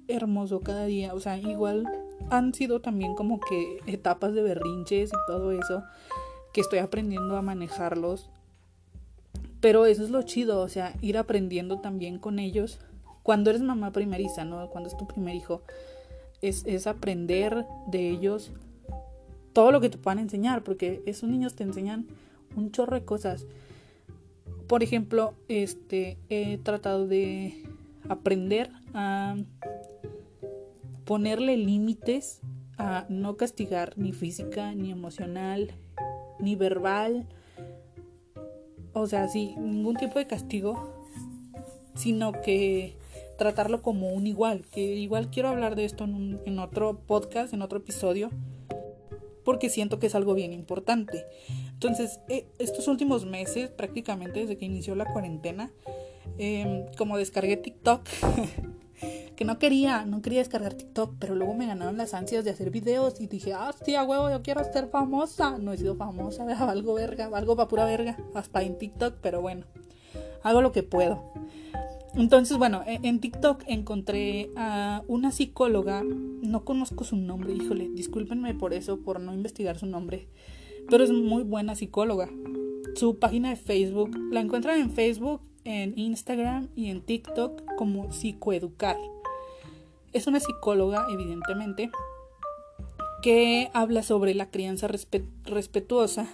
hermoso, 0.08 0.60
cada 0.60 0.86
día, 0.86 1.14
o 1.14 1.20
sea, 1.20 1.38
igual 1.38 1.86
han 2.30 2.54
sido 2.54 2.80
también 2.80 3.14
como 3.14 3.40
que 3.40 3.78
etapas 3.86 4.34
de 4.34 4.42
berrinches 4.42 5.10
y 5.10 5.16
todo 5.26 5.52
eso, 5.52 5.82
que 6.52 6.60
estoy 6.60 6.80
aprendiendo 6.80 7.36
a 7.36 7.42
manejarlos, 7.42 8.30
pero 9.60 9.86
eso 9.86 10.02
es 10.02 10.10
lo 10.10 10.22
chido, 10.22 10.60
o 10.60 10.68
sea, 10.68 10.94
ir 11.00 11.16
aprendiendo 11.16 11.80
también 11.80 12.18
con 12.18 12.38
ellos 12.38 12.78
cuando 13.22 13.50
eres 13.50 13.62
mamá 13.62 13.92
primeriza, 13.92 14.44
¿no? 14.44 14.68
Cuando 14.70 14.88
es 14.88 14.96
tu 14.96 15.06
primer 15.06 15.34
hijo, 15.34 15.62
es, 16.40 16.64
es 16.66 16.86
aprender 16.86 17.66
de 17.86 18.08
ellos 18.10 18.52
todo 19.52 19.70
lo 19.70 19.80
que 19.80 19.90
te 19.90 19.98
puedan 19.98 20.18
enseñar, 20.18 20.64
porque 20.64 21.02
esos 21.06 21.28
niños 21.28 21.54
te 21.54 21.64
enseñan 21.64 22.06
un 22.56 22.72
chorro 22.72 22.96
de 22.98 23.04
cosas. 23.04 23.46
Por 24.66 24.82
ejemplo, 24.82 25.34
este, 25.48 26.18
he 26.28 26.58
tratado 26.58 27.06
de 27.06 27.62
aprender 28.08 28.70
a 28.94 29.36
ponerle 31.04 31.56
límites 31.56 32.40
a 32.78 33.04
no 33.08 33.36
castigar 33.36 33.96
ni 33.96 34.12
física, 34.12 34.74
ni 34.74 34.90
emocional, 34.90 35.72
ni 36.40 36.56
verbal. 36.56 37.26
O 38.94 39.06
sea, 39.06 39.28
sí, 39.28 39.54
ningún 39.58 39.96
tipo 39.96 40.18
de 40.18 40.26
castigo 40.26 41.02
sino 41.94 42.32
que 42.32 42.96
tratarlo 43.38 43.82
como 43.82 44.12
un 44.12 44.26
igual, 44.26 44.64
que 44.70 44.80
igual 44.80 45.30
quiero 45.30 45.48
hablar 45.48 45.76
de 45.76 45.84
esto 45.84 46.04
en, 46.04 46.58
otro 46.58 46.98
podcast, 47.06 47.52
en 47.52 47.62
otro 47.62 47.78
episodio, 47.78 48.30
porque 49.44 49.68
siento 49.68 49.98
que 49.98 50.06
es 50.06 50.14
algo 50.14 50.34
bien 50.34 50.52
importante. 50.52 51.26
Entonces, 51.72 52.20
eh, 52.28 52.46
estos 52.58 52.86
últimos 52.88 53.26
meses, 53.26 53.70
prácticamente 53.70 54.40
desde 54.40 54.56
que 54.56 54.66
inició 54.66 54.94
la 54.94 55.12
cuarentena, 55.12 55.72
em, 56.38 56.86
como 56.96 57.18
descargué 57.18 57.56
TikTok, 57.56 58.06
que 59.36 59.44
no 59.44 59.58
quería, 59.58 60.04
no 60.04 60.22
quería 60.22 60.38
descargar 60.38 60.74
TikTok, 60.74 61.16
pero 61.18 61.34
luego 61.34 61.54
me 61.54 61.66
ganaron 61.66 61.96
las 61.96 62.14
ansias 62.14 62.44
de 62.44 62.50
hacer 62.50 62.70
videos 62.70 63.20
y 63.20 63.26
dije, 63.26 63.52
ah, 63.52 63.68
hostia, 63.68 64.04
huevo, 64.04 64.30
yo 64.30 64.42
quiero 64.42 64.62
ser 64.72 64.88
famosa. 64.88 65.58
No 65.58 65.72
he 65.72 65.78
sido 65.78 65.96
famosa, 65.96 66.44
algo 66.70 66.94
verga, 66.94 67.28
algo 67.32 67.56
para 67.56 67.68
pura 67.68 67.84
verga, 67.84 68.16
hasta 68.34 68.62
en 68.62 68.78
TikTok, 68.78 69.16
pero 69.20 69.40
bueno, 69.40 69.66
hago 70.42 70.62
lo 70.62 70.72
que 70.72 70.82
puedo. 70.82 71.32
Entonces, 72.14 72.58
bueno, 72.58 72.82
e, 72.86 73.00
en 73.02 73.20
TikTok 73.20 73.64
encontré 73.66 74.50
a 74.56 75.02
una 75.08 75.30
psicóloga, 75.30 76.02
no 76.04 76.64
conozco 76.64 77.04
su 77.04 77.16
nombre, 77.16 77.54
híjole, 77.54 77.88
discúlpenme 77.88 78.54
por 78.54 78.74
eso, 78.74 78.98
por 78.98 79.20
no 79.20 79.32
investigar 79.32 79.78
su 79.78 79.86
nombre, 79.86 80.28
pero 80.90 81.04
es 81.04 81.10
muy 81.10 81.42
buena 81.42 81.74
psicóloga. 81.74 82.28
Su 82.94 83.18
página 83.18 83.48
de 83.48 83.56
Facebook, 83.56 84.10
la 84.30 84.40
encuentran 84.40 84.78
en 84.78 84.90
Facebook, 84.90 85.40
en 85.64 85.98
Instagram 85.98 86.68
y 86.76 86.90
en 86.90 87.00
TikTok 87.00 87.62
como 87.76 88.12
psicoeducar. 88.12 88.98
Es 90.12 90.26
una 90.26 90.40
psicóloga, 90.40 91.06
evidentemente, 91.10 91.90
que 93.22 93.70
habla 93.72 94.02
sobre 94.02 94.34
la 94.34 94.50
crianza 94.50 94.88
respetuosa 95.44 96.28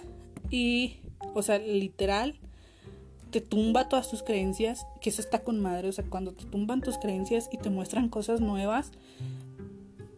y, 0.49 0.97
o 1.33 1.41
sea, 1.41 1.59
literal, 1.59 2.39
te 3.31 3.41
tumba 3.41 3.89
todas 3.89 4.09
tus 4.09 4.23
creencias, 4.23 4.85
que 5.01 5.09
eso 5.09 5.21
está 5.21 5.43
con 5.43 5.59
madre, 5.59 5.89
o 5.89 5.91
sea, 5.91 6.05
cuando 6.05 6.33
te 6.33 6.45
tumban 6.45 6.81
tus 6.81 6.97
creencias 6.97 7.49
y 7.51 7.57
te 7.57 7.69
muestran 7.69 8.09
cosas 8.09 8.41
nuevas 8.41 8.91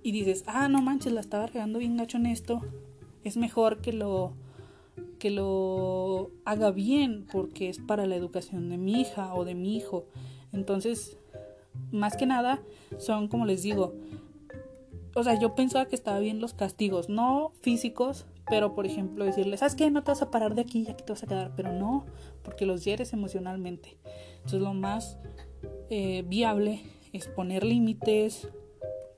y 0.03 0.11
dices, 0.11 0.43
ah, 0.47 0.67
no 0.67 0.81
manches, 0.81 1.13
la 1.13 1.21
estaba 1.21 1.47
regando 1.47 1.79
bien 1.79 1.97
gacho 1.97 2.17
en 2.17 2.25
esto, 2.25 2.61
es 3.23 3.37
mejor 3.37 3.81
que 3.81 3.93
lo 3.93 4.33
que 5.19 5.29
lo 5.29 6.31
haga 6.45 6.71
bien 6.71 7.27
porque 7.31 7.69
es 7.69 7.77
para 7.77 8.07
la 8.07 8.15
educación 8.15 8.69
de 8.69 8.77
mi 8.77 9.01
hija 9.01 9.35
o 9.35 9.45
de 9.45 9.53
mi 9.53 9.77
hijo. 9.77 10.05
Entonces, 10.51 11.15
más 11.91 12.17
que 12.17 12.25
nada, 12.25 12.59
son 12.97 13.27
como 13.27 13.45
les 13.45 13.61
digo, 13.61 13.93
o 15.13 15.23
sea, 15.23 15.37
yo 15.39 15.53
pensaba 15.53 15.85
que 15.85 15.95
estaba 15.95 16.17
bien 16.17 16.41
los 16.41 16.55
castigos, 16.55 17.07
no 17.07 17.51
físicos, 17.61 18.25
pero 18.47 18.75
por 18.75 18.85
ejemplo 18.85 19.25
decirles, 19.25 19.59
¿sabes 19.59 19.75
qué? 19.75 19.89
No 19.91 20.03
te 20.03 20.11
vas 20.11 20.21
a 20.21 20.31
parar 20.31 20.55
de 20.55 20.61
aquí 20.61 20.85
y 20.87 20.91
aquí 20.91 21.03
te 21.03 21.13
vas 21.13 21.23
a 21.23 21.27
quedar, 21.27 21.53
pero 21.55 21.71
no, 21.71 22.05
porque 22.43 22.65
los 22.65 22.83
hieres 22.83 23.13
emocionalmente. 23.13 23.97
Entonces 24.37 24.61
lo 24.61 24.73
más 24.73 25.17
eh, 25.89 26.23
viable 26.27 26.81
es 27.13 27.27
poner 27.27 27.63
límites, 27.63 28.47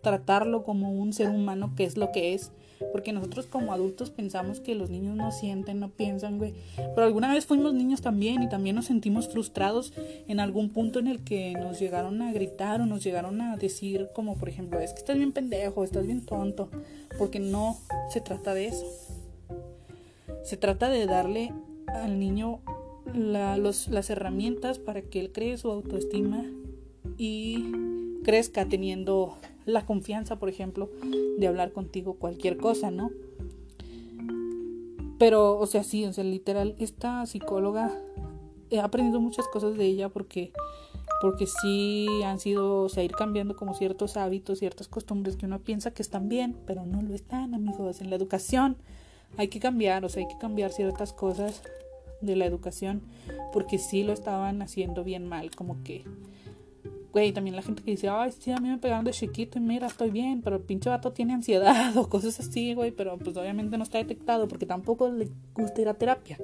tratarlo 0.01 0.63
como 0.63 0.91
un 0.91 1.13
ser 1.13 1.29
humano 1.29 1.73
que 1.75 1.85
es 1.85 1.97
lo 1.97 2.11
que 2.11 2.33
es. 2.33 2.51
Porque 2.91 3.13
nosotros 3.13 3.47
como 3.47 3.71
adultos 3.71 4.09
pensamos 4.09 4.59
que 4.59 4.75
los 4.75 4.89
niños 4.89 5.15
no 5.15 5.31
sienten, 5.31 5.79
no 5.79 5.89
piensan, 5.91 6.37
güey. 6.37 6.53
Pero 6.75 7.03
alguna 7.03 7.33
vez 7.33 7.45
fuimos 7.45 7.73
niños 7.73 8.01
también 8.01 8.43
y 8.43 8.49
también 8.49 8.75
nos 8.75 8.85
sentimos 8.85 9.29
frustrados 9.29 9.93
en 10.27 10.41
algún 10.41 10.69
punto 10.69 10.99
en 10.99 11.07
el 11.07 11.23
que 11.23 11.53
nos 11.53 11.79
llegaron 11.79 12.21
a 12.21 12.33
gritar 12.33 12.81
o 12.81 12.85
nos 12.85 13.01
llegaron 13.01 13.39
a 13.39 13.55
decir 13.55 14.09
como 14.13 14.35
por 14.35 14.49
ejemplo, 14.49 14.79
es 14.79 14.91
que 14.91 14.99
estás 14.99 15.17
bien 15.17 15.31
pendejo, 15.31 15.83
estás 15.83 16.05
bien 16.05 16.25
tonto. 16.25 16.69
Porque 17.17 17.39
no 17.39 17.77
se 18.09 18.19
trata 18.19 18.53
de 18.53 18.67
eso. 18.67 19.12
Se 20.43 20.57
trata 20.57 20.89
de 20.89 21.05
darle 21.05 21.53
al 21.87 22.19
niño 22.19 22.59
las 23.13 24.09
herramientas 24.09 24.79
para 24.79 25.01
que 25.01 25.19
él 25.19 25.31
cree 25.31 25.57
su 25.57 25.69
autoestima 25.71 26.45
y 27.17 27.71
crezca 28.23 28.67
teniendo 28.67 29.37
la 29.65 29.85
confianza, 29.85 30.39
por 30.39 30.49
ejemplo, 30.49 30.89
de 31.37 31.47
hablar 31.47 31.71
contigo 31.71 32.15
cualquier 32.15 32.57
cosa, 32.57 32.91
¿no? 32.91 33.11
Pero, 35.19 35.57
o 35.57 35.65
sea, 35.67 35.83
sí, 35.83 36.05
o 36.05 36.11
sea, 36.11 36.23
literal, 36.23 36.75
esta 36.79 37.25
psicóloga, 37.25 37.91
he 38.69 38.79
aprendido 38.79 39.21
muchas 39.21 39.47
cosas 39.47 39.77
de 39.77 39.85
ella 39.85 40.09
porque, 40.09 40.51
porque 41.21 41.45
sí 41.45 42.07
han 42.25 42.39
sido, 42.39 42.83
o 42.83 42.89
sea, 42.89 43.03
ir 43.03 43.11
cambiando 43.11 43.55
como 43.55 43.73
ciertos 43.75 44.17
hábitos, 44.17 44.59
ciertas 44.59 44.87
costumbres 44.87 45.37
que 45.37 45.45
uno 45.45 45.59
piensa 45.59 45.91
que 45.91 46.01
están 46.01 46.27
bien, 46.27 46.57
pero 46.65 46.85
no 46.85 47.01
lo 47.01 47.13
están, 47.13 47.53
amigos. 47.53 48.01
En 48.01 48.09
la 48.09 48.17
educación 48.17 48.77
hay 49.37 49.47
que 49.47 49.59
cambiar, 49.59 50.05
o 50.05 50.09
sea, 50.09 50.23
hay 50.23 50.29
que 50.29 50.37
cambiar 50.37 50.71
ciertas 50.71 51.13
cosas 51.13 51.61
de 52.21 52.35
la 52.35 52.45
educación 52.45 53.01
porque 53.51 53.77
sí 53.77 54.03
lo 54.03 54.13
estaban 54.13 54.61
haciendo 54.61 55.03
bien 55.03 55.27
mal, 55.27 55.51
como 55.51 55.83
que 55.83 56.05
güey, 57.13 57.31
también 57.31 57.55
la 57.55 57.61
gente 57.61 57.83
que 57.83 57.91
dice, 57.91 58.09
ay, 58.09 58.31
sí, 58.31 58.51
a 58.51 58.57
mí 58.57 58.67
me 58.67 58.79
pegaron 58.79 59.05
de 59.05 59.11
chiquito 59.11 59.59
y 59.59 59.61
mira, 59.61 59.85
estoy 59.85 60.09
bien, 60.09 60.41
pero 60.41 60.55
el 60.55 60.63
pinche 60.63 60.89
vato 60.89 61.13
tiene 61.13 61.33
ansiedad 61.33 61.95
o 61.97 62.09
cosas 62.09 62.39
así, 62.39 62.73
güey, 62.73 62.91
pero 62.91 63.17
pues 63.17 63.37
obviamente 63.37 63.77
no 63.77 63.83
está 63.83 63.99
detectado 63.99 64.47
porque 64.47 64.65
tampoco 64.65 65.09
le 65.09 65.29
gusta 65.53 65.79
ir 65.79 65.87
a 65.87 65.93
terapia. 65.93 66.39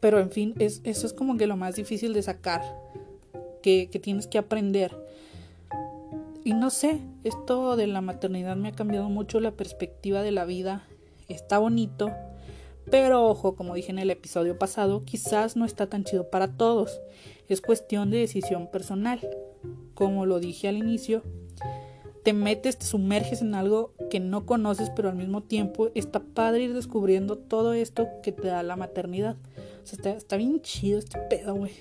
Pero 0.00 0.20
en 0.20 0.30
fin, 0.30 0.54
es, 0.58 0.82
eso 0.84 1.06
es 1.06 1.14
como 1.14 1.38
que 1.38 1.46
lo 1.46 1.56
más 1.56 1.74
difícil 1.74 2.12
de 2.12 2.22
sacar, 2.22 2.62
que, 3.62 3.88
que 3.90 3.98
tienes 3.98 4.26
que 4.26 4.36
aprender. 4.36 4.94
Y 6.44 6.54
no 6.54 6.70
sé, 6.70 7.00
esto 7.22 7.76
de 7.76 7.86
la 7.86 8.00
maternidad 8.00 8.56
me 8.56 8.68
ha 8.68 8.72
cambiado 8.72 9.08
mucho 9.08 9.38
la 9.38 9.52
perspectiva 9.52 10.22
de 10.22 10.32
la 10.32 10.44
vida. 10.44 10.88
Está 11.28 11.58
bonito, 11.58 12.10
pero 12.90 13.28
ojo, 13.28 13.54
como 13.54 13.74
dije 13.74 13.92
en 13.92 14.00
el 14.00 14.10
episodio 14.10 14.58
pasado, 14.58 15.04
quizás 15.04 15.56
no 15.56 15.64
está 15.64 15.86
tan 15.86 16.04
chido 16.04 16.30
para 16.30 16.56
todos. 16.56 17.00
Es 17.48 17.60
cuestión 17.60 18.10
de 18.10 18.18
decisión 18.18 18.66
personal. 18.66 19.20
Como 19.94 20.26
lo 20.26 20.40
dije 20.40 20.66
al 20.66 20.78
inicio, 20.78 21.22
te 22.24 22.32
metes, 22.32 22.76
te 22.76 22.86
sumerges 22.86 23.40
en 23.40 23.54
algo 23.54 23.92
que 24.10 24.18
no 24.18 24.44
conoces, 24.44 24.90
pero 24.90 25.10
al 25.10 25.16
mismo 25.16 25.44
tiempo 25.44 25.90
está 25.94 26.20
padre 26.20 26.64
ir 26.64 26.74
descubriendo 26.74 27.38
todo 27.38 27.72
esto 27.72 28.08
que 28.22 28.32
te 28.32 28.48
da 28.48 28.64
la 28.64 28.76
maternidad. 28.76 29.36
O 29.82 29.86
sea, 29.86 29.96
está, 29.96 30.10
está 30.10 30.36
bien 30.36 30.60
chido 30.60 30.98
este 30.98 31.18
pedo, 31.18 31.54
güey. 31.54 31.72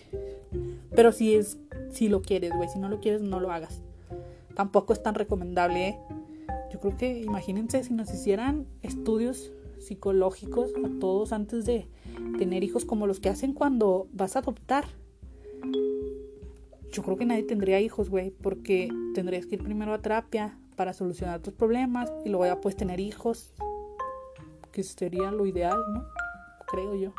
Pero 0.95 1.11
si 1.11 1.33
es, 1.33 1.57
si 1.89 2.09
lo 2.09 2.21
quieres, 2.21 2.51
güey. 2.55 2.69
Si 2.69 2.77
no 2.77 2.89
lo 2.89 2.99
quieres, 2.99 3.21
no 3.21 3.39
lo 3.39 3.51
hagas. 3.51 3.81
Tampoco 4.61 4.93
es 4.93 5.01
tan 5.01 5.15
recomendable, 5.15 5.87
¿eh? 5.87 5.99
Yo 6.71 6.79
creo 6.79 6.95
que, 6.95 7.19
imagínense, 7.21 7.83
si 7.83 7.95
nos 7.95 8.13
hicieran 8.13 8.67
estudios 8.83 9.51
psicológicos 9.79 10.69
a 10.85 10.99
todos 10.99 11.33
antes 11.33 11.65
de 11.65 11.87
tener 12.37 12.63
hijos 12.63 12.85
como 12.85 13.07
los 13.07 13.19
que 13.19 13.29
hacen 13.29 13.53
cuando 13.53 14.07
vas 14.13 14.35
a 14.35 14.39
adoptar. 14.39 14.85
Yo 16.91 17.01
creo 17.01 17.17
que 17.17 17.25
nadie 17.25 17.41
tendría 17.41 17.79
hijos, 17.79 18.11
güey, 18.11 18.29
porque 18.29 18.89
tendrías 19.15 19.47
que 19.47 19.55
ir 19.55 19.63
primero 19.63 19.95
a 19.95 19.97
terapia 20.03 20.55
para 20.75 20.93
solucionar 20.93 21.41
tus 21.41 21.55
problemas 21.55 22.13
y 22.23 22.29
luego 22.29 22.45
ya 22.45 22.61
puedes 22.61 22.77
tener 22.77 22.99
hijos, 22.99 23.55
que 24.71 24.83
sería 24.83 25.31
lo 25.31 25.47
ideal, 25.47 25.79
¿no? 25.91 26.05
Creo 26.67 26.93
yo. 26.93 27.13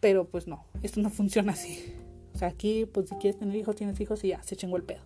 Pero 0.00 0.24
pues 0.24 0.48
no, 0.48 0.64
esto 0.82 1.02
no 1.02 1.10
funciona 1.10 1.52
así. 1.52 1.94
O 2.34 2.38
sea, 2.38 2.48
aquí, 2.48 2.86
pues 2.86 3.10
si 3.10 3.16
quieres 3.16 3.38
tener 3.38 3.54
hijos, 3.54 3.76
tienes 3.76 4.00
hijos 4.00 4.24
y 4.24 4.28
ya, 4.28 4.42
se 4.42 4.56
chingó 4.56 4.78
el 4.78 4.84
pedo 4.84 5.02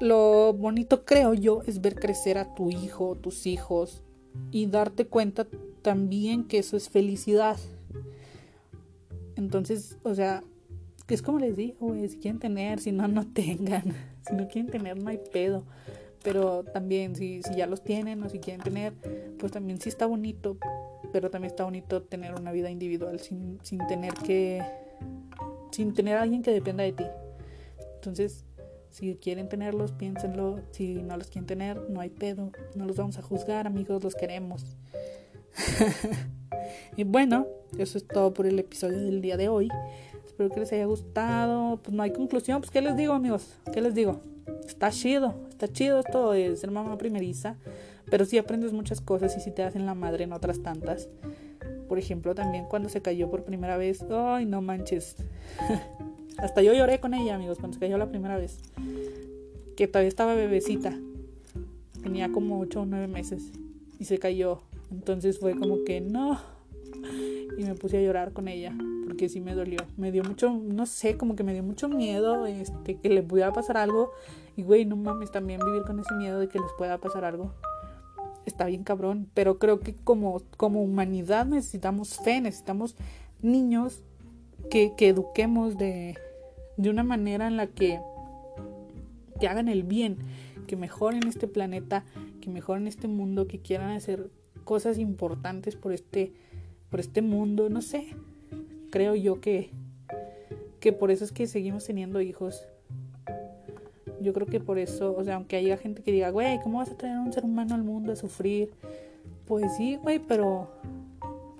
lo 0.00 0.52
bonito 0.52 1.04
creo 1.04 1.34
yo 1.34 1.62
es 1.66 1.80
ver 1.80 1.94
crecer 1.96 2.38
a 2.38 2.54
tu 2.54 2.70
hijo, 2.70 3.16
tus 3.16 3.46
hijos 3.46 4.02
y 4.50 4.66
darte 4.66 5.06
cuenta 5.06 5.46
también 5.82 6.44
que 6.44 6.58
eso 6.58 6.76
es 6.76 6.88
felicidad. 6.88 7.56
Entonces, 9.36 9.96
o 10.02 10.14
sea, 10.14 10.42
que 11.06 11.14
es 11.14 11.22
como 11.22 11.38
les 11.38 11.56
digo, 11.56 11.76
güey, 11.78 12.08
si 12.08 12.18
quieren 12.18 12.38
tener, 12.38 12.80
si 12.80 12.92
no, 12.92 13.08
no 13.08 13.26
tengan. 13.26 13.94
Si 14.28 14.34
no 14.34 14.46
quieren 14.46 14.70
tener, 14.70 14.98
no 14.98 15.08
hay 15.08 15.18
pedo. 15.32 15.64
Pero 16.22 16.62
también, 16.62 17.16
si, 17.16 17.40
ya 17.56 17.66
los 17.66 17.82
tienen 17.82 18.22
o 18.22 18.28
si 18.28 18.40
quieren 18.40 18.60
tener, 18.60 18.92
pues 19.38 19.52
también 19.52 19.80
sí 19.80 19.88
está 19.88 20.04
bonito. 20.04 20.58
Pero 21.14 21.30
también 21.30 21.50
está 21.50 21.64
bonito 21.64 22.02
tener 22.02 22.34
una 22.34 22.52
vida 22.52 22.70
individual 22.70 23.20
sin, 23.20 23.58
sin 23.62 23.78
tener 23.86 24.12
que. 24.12 24.62
sin 25.70 25.94
tener 25.94 26.18
a 26.18 26.22
alguien 26.22 26.42
que 26.42 26.50
dependa 26.50 26.84
de 26.84 26.92
ti. 26.92 27.04
Entonces, 27.94 28.44
si 28.90 29.14
quieren 29.16 29.48
tenerlos, 29.48 29.92
piénsenlo. 29.92 30.60
Si 30.70 30.94
no 30.94 31.16
los 31.16 31.28
quieren 31.28 31.46
tener, 31.46 31.90
no 31.90 32.00
hay 32.00 32.10
pedo. 32.10 32.50
No 32.74 32.86
los 32.86 32.96
vamos 32.96 33.18
a 33.18 33.22
juzgar, 33.22 33.66
amigos, 33.66 34.02
los 34.02 34.14
queremos. 34.14 34.76
y 36.96 37.04
bueno, 37.04 37.46
eso 37.78 37.98
es 37.98 38.06
todo 38.06 38.32
por 38.32 38.46
el 38.46 38.58
episodio 38.58 38.98
del 38.98 39.20
día 39.20 39.36
de 39.36 39.48
hoy. 39.48 39.68
Espero 40.24 40.50
que 40.50 40.60
les 40.60 40.72
haya 40.72 40.86
gustado. 40.86 41.78
Pues 41.82 41.94
no 41.94 42.02
hay 42.02 42.12
conclusión. 42.12 42.60
Pues, 42.60 42.70
¿qué 42.70 42.80
les 42.80 42.96
digo, 42.96 43.12
amigos? 43.12 43.58
¿Qué 43.72 43.80
les 43.80 43.94
digo? 43.94 44.20
Está 44.66 44.90
chido. 44.90 45.34
Está 45.48 45.68
chido 45.68 46.00
esto 46.00 46.32
de 46.32 46.56
ser 46.56 46.70
mamá 46.70 46.96
primeriza. 46.98 47.56
Pero 48.10 48.24
sí 48.24 48.38
aprendes 48.38 48.72
muchas 48.72 49.00
cosas 49.00 49.36
y 49.36 49.40
si 49.40 49.50
te 49.50 49.62
hacen 49.62 49.84
la 49.84 49.94
madre 49.94 50.24
en 50.24 50.32
otras 50.32 50.62
tantas. 50.62 51.08
Por 51.88 51.98
ejemplo, 51.98 52.34
también 52.34 52.64
cuando 52.66 52.88
se 52.88 53.02
cayó 53.02 53.30
por 53.30 53.44
primera 53.44 53.76
vez. 53.76 54.04
Ay, 54.10 54.46
no 54.46 54.62
manches. 54.62 55.16
Hasta 56.38 56.62
yo 56.62 56.72
lloré 56.72 57.00
con 57.00 57.14
ella, 57.14 57.34
amigos, 57.34 57.58
cuando 57.58 57.74
se 57.74 57.80
cayó 57.80 57.98
la 57.98 58.08
primera 58.08 58.36
vez. 58.36 58.58
Que 59.76 59.88
todavía 59.88 60.08
estaba 60.08 60.34
bebecita. 60.34 60.96
Tenía 62.02 62.30
como 62.30 62.60
8 62.60 62.82
o 62.82 62.86
9 62.86 63.08
meses. 63.08 63.50
Y 63.98 64.04
se 64.04 64.18
cayó. 64.18 64.60
Entonces 64.92 65.40
fue 65.40 65.56
como 65.56 65.82
que 65.84 66.00
no. 66.00 66.38
Y 67.58 67.64
me 67.64 67.74
puse 67.74 67.98
a 67.98 68.02
llorar 68.02 68.32
con 68.32 68.46
ella. 68.46 68.72
porque 69.04 69.28
sí 69.28 69.40
me 69.40 69.54
dolió. 69.54 69.80
Me 69.96 70.12
dio 70.12 70.22
mucho, 70.22 70.50
no 70.50 70.86
sé, 70.86 71.16
como 71.16 71.34
que 71.34 71.42
me 71.42 71.52
dio 71.52 71.64
mucho 71.64 71.88
miedo 71.88 72.46
este, 72.46 72.98
que 72.98 73.08
le 73.08 73.22
pudiera 73.24 73.52
pasar 73.52 73.76
algo. 73.76 74.12
Y 74.56 74.62
güey, 74.62 74.84
no 74.84 74.94
mames, 74.94 75.32
también 75.32 75.60
vivir 75.64 75.82
con 75.82 75.98
ese 75.98 76.14
miedo 76.14 76.38
de 76.38 76.48
que 76.48 76.60
les 76.60 76.70
pueda 76.78 76.98
pasar 76.98 77.24
algo. 77.24 77.52
Está 78.46 78.66
bien 78.66 78.84
cabrón. 78.84 79.28
Pero 79.34 79.58
creo 79.58 79.80
que 79.80 79.96
como, 79.96 80.40
como 80.56 80.84
humanidad 80.84 81.46
necesitamos 81.46 82.16
fe, 82.18 82.40
necesitamos 82.40 82.94
niños 83.42 84.04
que, 84.70 84.92
que 84.96 85.08
eduquemos 85.08 85.76
de, 85.78 86.16
de 86.78 86.88
una 86.90 87.02
manera 87.02 87.46
en 87.48 87.56
la 87.56 87.66
que, 87.66 88.00
que 89.38 89.48
hagan 89.48 89.68
el 89.68 89.82
bien, 89.82 90.16
que 90.66 90.76
mejoren 90.76 91.26
este 91.26 91.48
planeta, 91.48 92.04
que 92.40 92.48
mejoren 92.48 92.86
este 92.86 93.08
mundo, 93.08 93.48
que 93.48 93.58
quieran 93.58 93.90
hacer 93.90 94.30
cosas 94.64 94.98
importantes 94.98 95.74
por 95.76 95.92
este, 95.92 96.32
por 96.88 97.00
este 97.00 97.20
mundo, 97.20 97.68
no 97.68 97.82
sé. 97.82 98.06
Creo 98.90 99.16
yo 99.16 99.40
que, 99.40 99.70
que 100.78 100.92
por 100.92 101.10
eso 101.10 101.24
es 101.24 101.32
que 101.32 101.46
seguimos 101.48 101.84
teniendo 101.84 102.20
hijos. 102.20 102.64
Yo 104.20 104.32
creo 104.32 104.46
que 104.46 104.60
por 104.60 104.78
eso, 104.78 105.14
o 105.16 105.24
sea, 105.24 105.34
aunque 105.34 105.56
haya 105.56 105.76
gente 105.76 106.02
que 106.02 106.12
diga, 106.12 106.30
güey, 106.30 106.60
¿cómo 106.62 106.78
vas 106.78 106.90
a 106.90 106.96
traer 106.96 107.16
a 107.16 107.20
un 107.20 107.32
ser 107.32 107.44
humano 107.44 107.74
al 107.74 107.82
mundo 107.82 108.12
a 108.12 108.16
sufrir? 108.16 108.70
Pues 109.46 109.76
sí, 109.76 109.96
güey, 109.96 110.20
pero, 110.20 110.70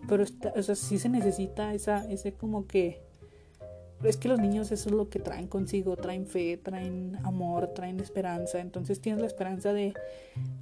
pero 0.09 0.25
o 0.55 0.63
sea, 0.63 0.75
sí 0.77 0.99
se 0.99 1.09
necesita 1.09 1.75
esa, 1.75 2.09
ese 2.11 2.33
como 2.33 2.67
que 2.67 3.08
es 4.03 4.17
que 4.17 4.29
los 4.29 4.39
niños 4.39 4.71
eso 4.71 4.89
es 4.89 4.95
lo 4.95 5.09
que 5.09 5.19
traen 5.19 5.49
consigo, 5.49 5.97
traen 5.97 6.27
fe, 6.27 6.57
traen 6.57 7.19
amor, 7.25 7.69
traen 7.69 7.99
esperanza. 8.01 8.61
Entonces 8.61 9.01
tienes 9.01 9.21
la 9.21 9.27
esperanza 9.27 9.73
de 9.73 9.95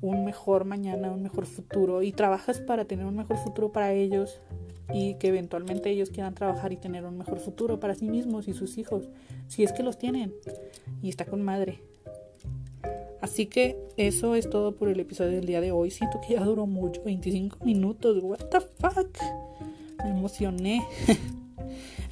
un 0.00 0.24
mejor 0.24 0.64
mañana, 0.64 1.10
un 1.10 1.22
mejor 1.22 1.46
futuro 1.46 2.02
y 2.02 2.12
trabajas 2.12 2.60
para 2.60 2.86
tener 2.86 3.04
un 3.04 3.16
mejor 3.16 3.36
futuro 3.38 3.72
para 3.72 3.92
ellos 3.92 4.40
y 4.92 5.14
que 5.14 5.28
eventualmente 5.28 5.90
ellos 5.90 6.10
quieran 6.10 6.34
trabajar 6.34 6.72
y 6.72 6.76
tener 6.76 7.04
un 7.04 7.18
mejor 7.18 7.38
futuro 7.38 7.78
para 7.78 7.94
sí 7.94 8.08
mismos 8.08 8.48
y 8.48 8.54
sus 8.54 8.78
hijos, 8.78 9.08
si 9.48 9.64
es 9.64 9.72
que 9.72 9.82
los 9.82 9.98
tienen. 9.98 10.32
Y 11.02 11.08
está 11.10 11.26
con 11.26 11.42
madre. 11.42 11.80
Así 13.20 13.46
que 13.46 13.76
eso 13.96 14.34
es 14.34 14.48
todo 14.48 14.76
por 14.76 14.88
el 14.88 15.00
episodio 15.00 15.32
del 15.32 15.46
día 15.46 15.60
de 15.60 15.72
hoy. 15.72 15.90
Siento 15.90 16.20
que 16.20 16.34
ya 16.34 16.44
duró 16.44 16.66
mucho, 16.66 17.02
25 17.02 17.64
minutos. 17.64 18.22
What 18.22 18.48
the 18.50 18.60
fuck? 18.60 19.18
Me 20.04 20.10
emocioné. 20.10 20.86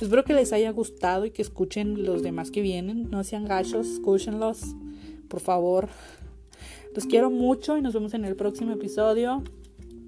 Espero 0.01 0.25
que 0.25 0.35
les 0.35 0.53
haya 0.53 0.71
gustado 0.71 1.25
y 1.25 1.31
que 1.31 1.43
escuchen 1.43 2.05
los 2.05 2.23
demás 2.23 2.51
que 2.51 2.61
vienen. 2.61 3.11
No 3.11 3.25
sean 3.25 3.45
gachos, 3.45 3.89
escúchenlos, 3.89 4.75
por 5.29 5.41
favor. 5.41 5.89
Los 6.95 7.07
quiero 7.07 7.31
mucho 7.31 7.77
y 7.77 7.83
nos 7.83 7.95
vemos 7.95 8.15
en 8.15 8.25
el 8.25 8.37
próximo 8.37 8.73
episodio. 8.73 9.43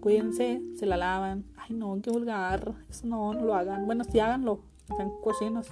Cuídense, 0.01 0.63
se 0.77 0.87
la 0.87 0.97
lavan. 0.97 1.45
Ay, 1.57 1.75
no, 1.75 1.99
qué 2.03 2.11
vulgar. 2.11 2.75
Eso 2.89 3.07
no, 3.07 3.35
no 3.35 3.45
lo 3.45 3.55
hagan. 3.55 3.87
Bueno, 3.87 4.05
sí 4.05 4.21
háganlo. 4.21 4.61
Sean 4.97 5.11
cocinos. 5.23 5.67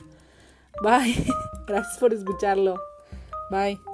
Bye. 0.82 1.14
Gracias 1.66 1.98
por 1.98 2.12
escucharlo. 2.12 2.78
Bye. 3.50 3.93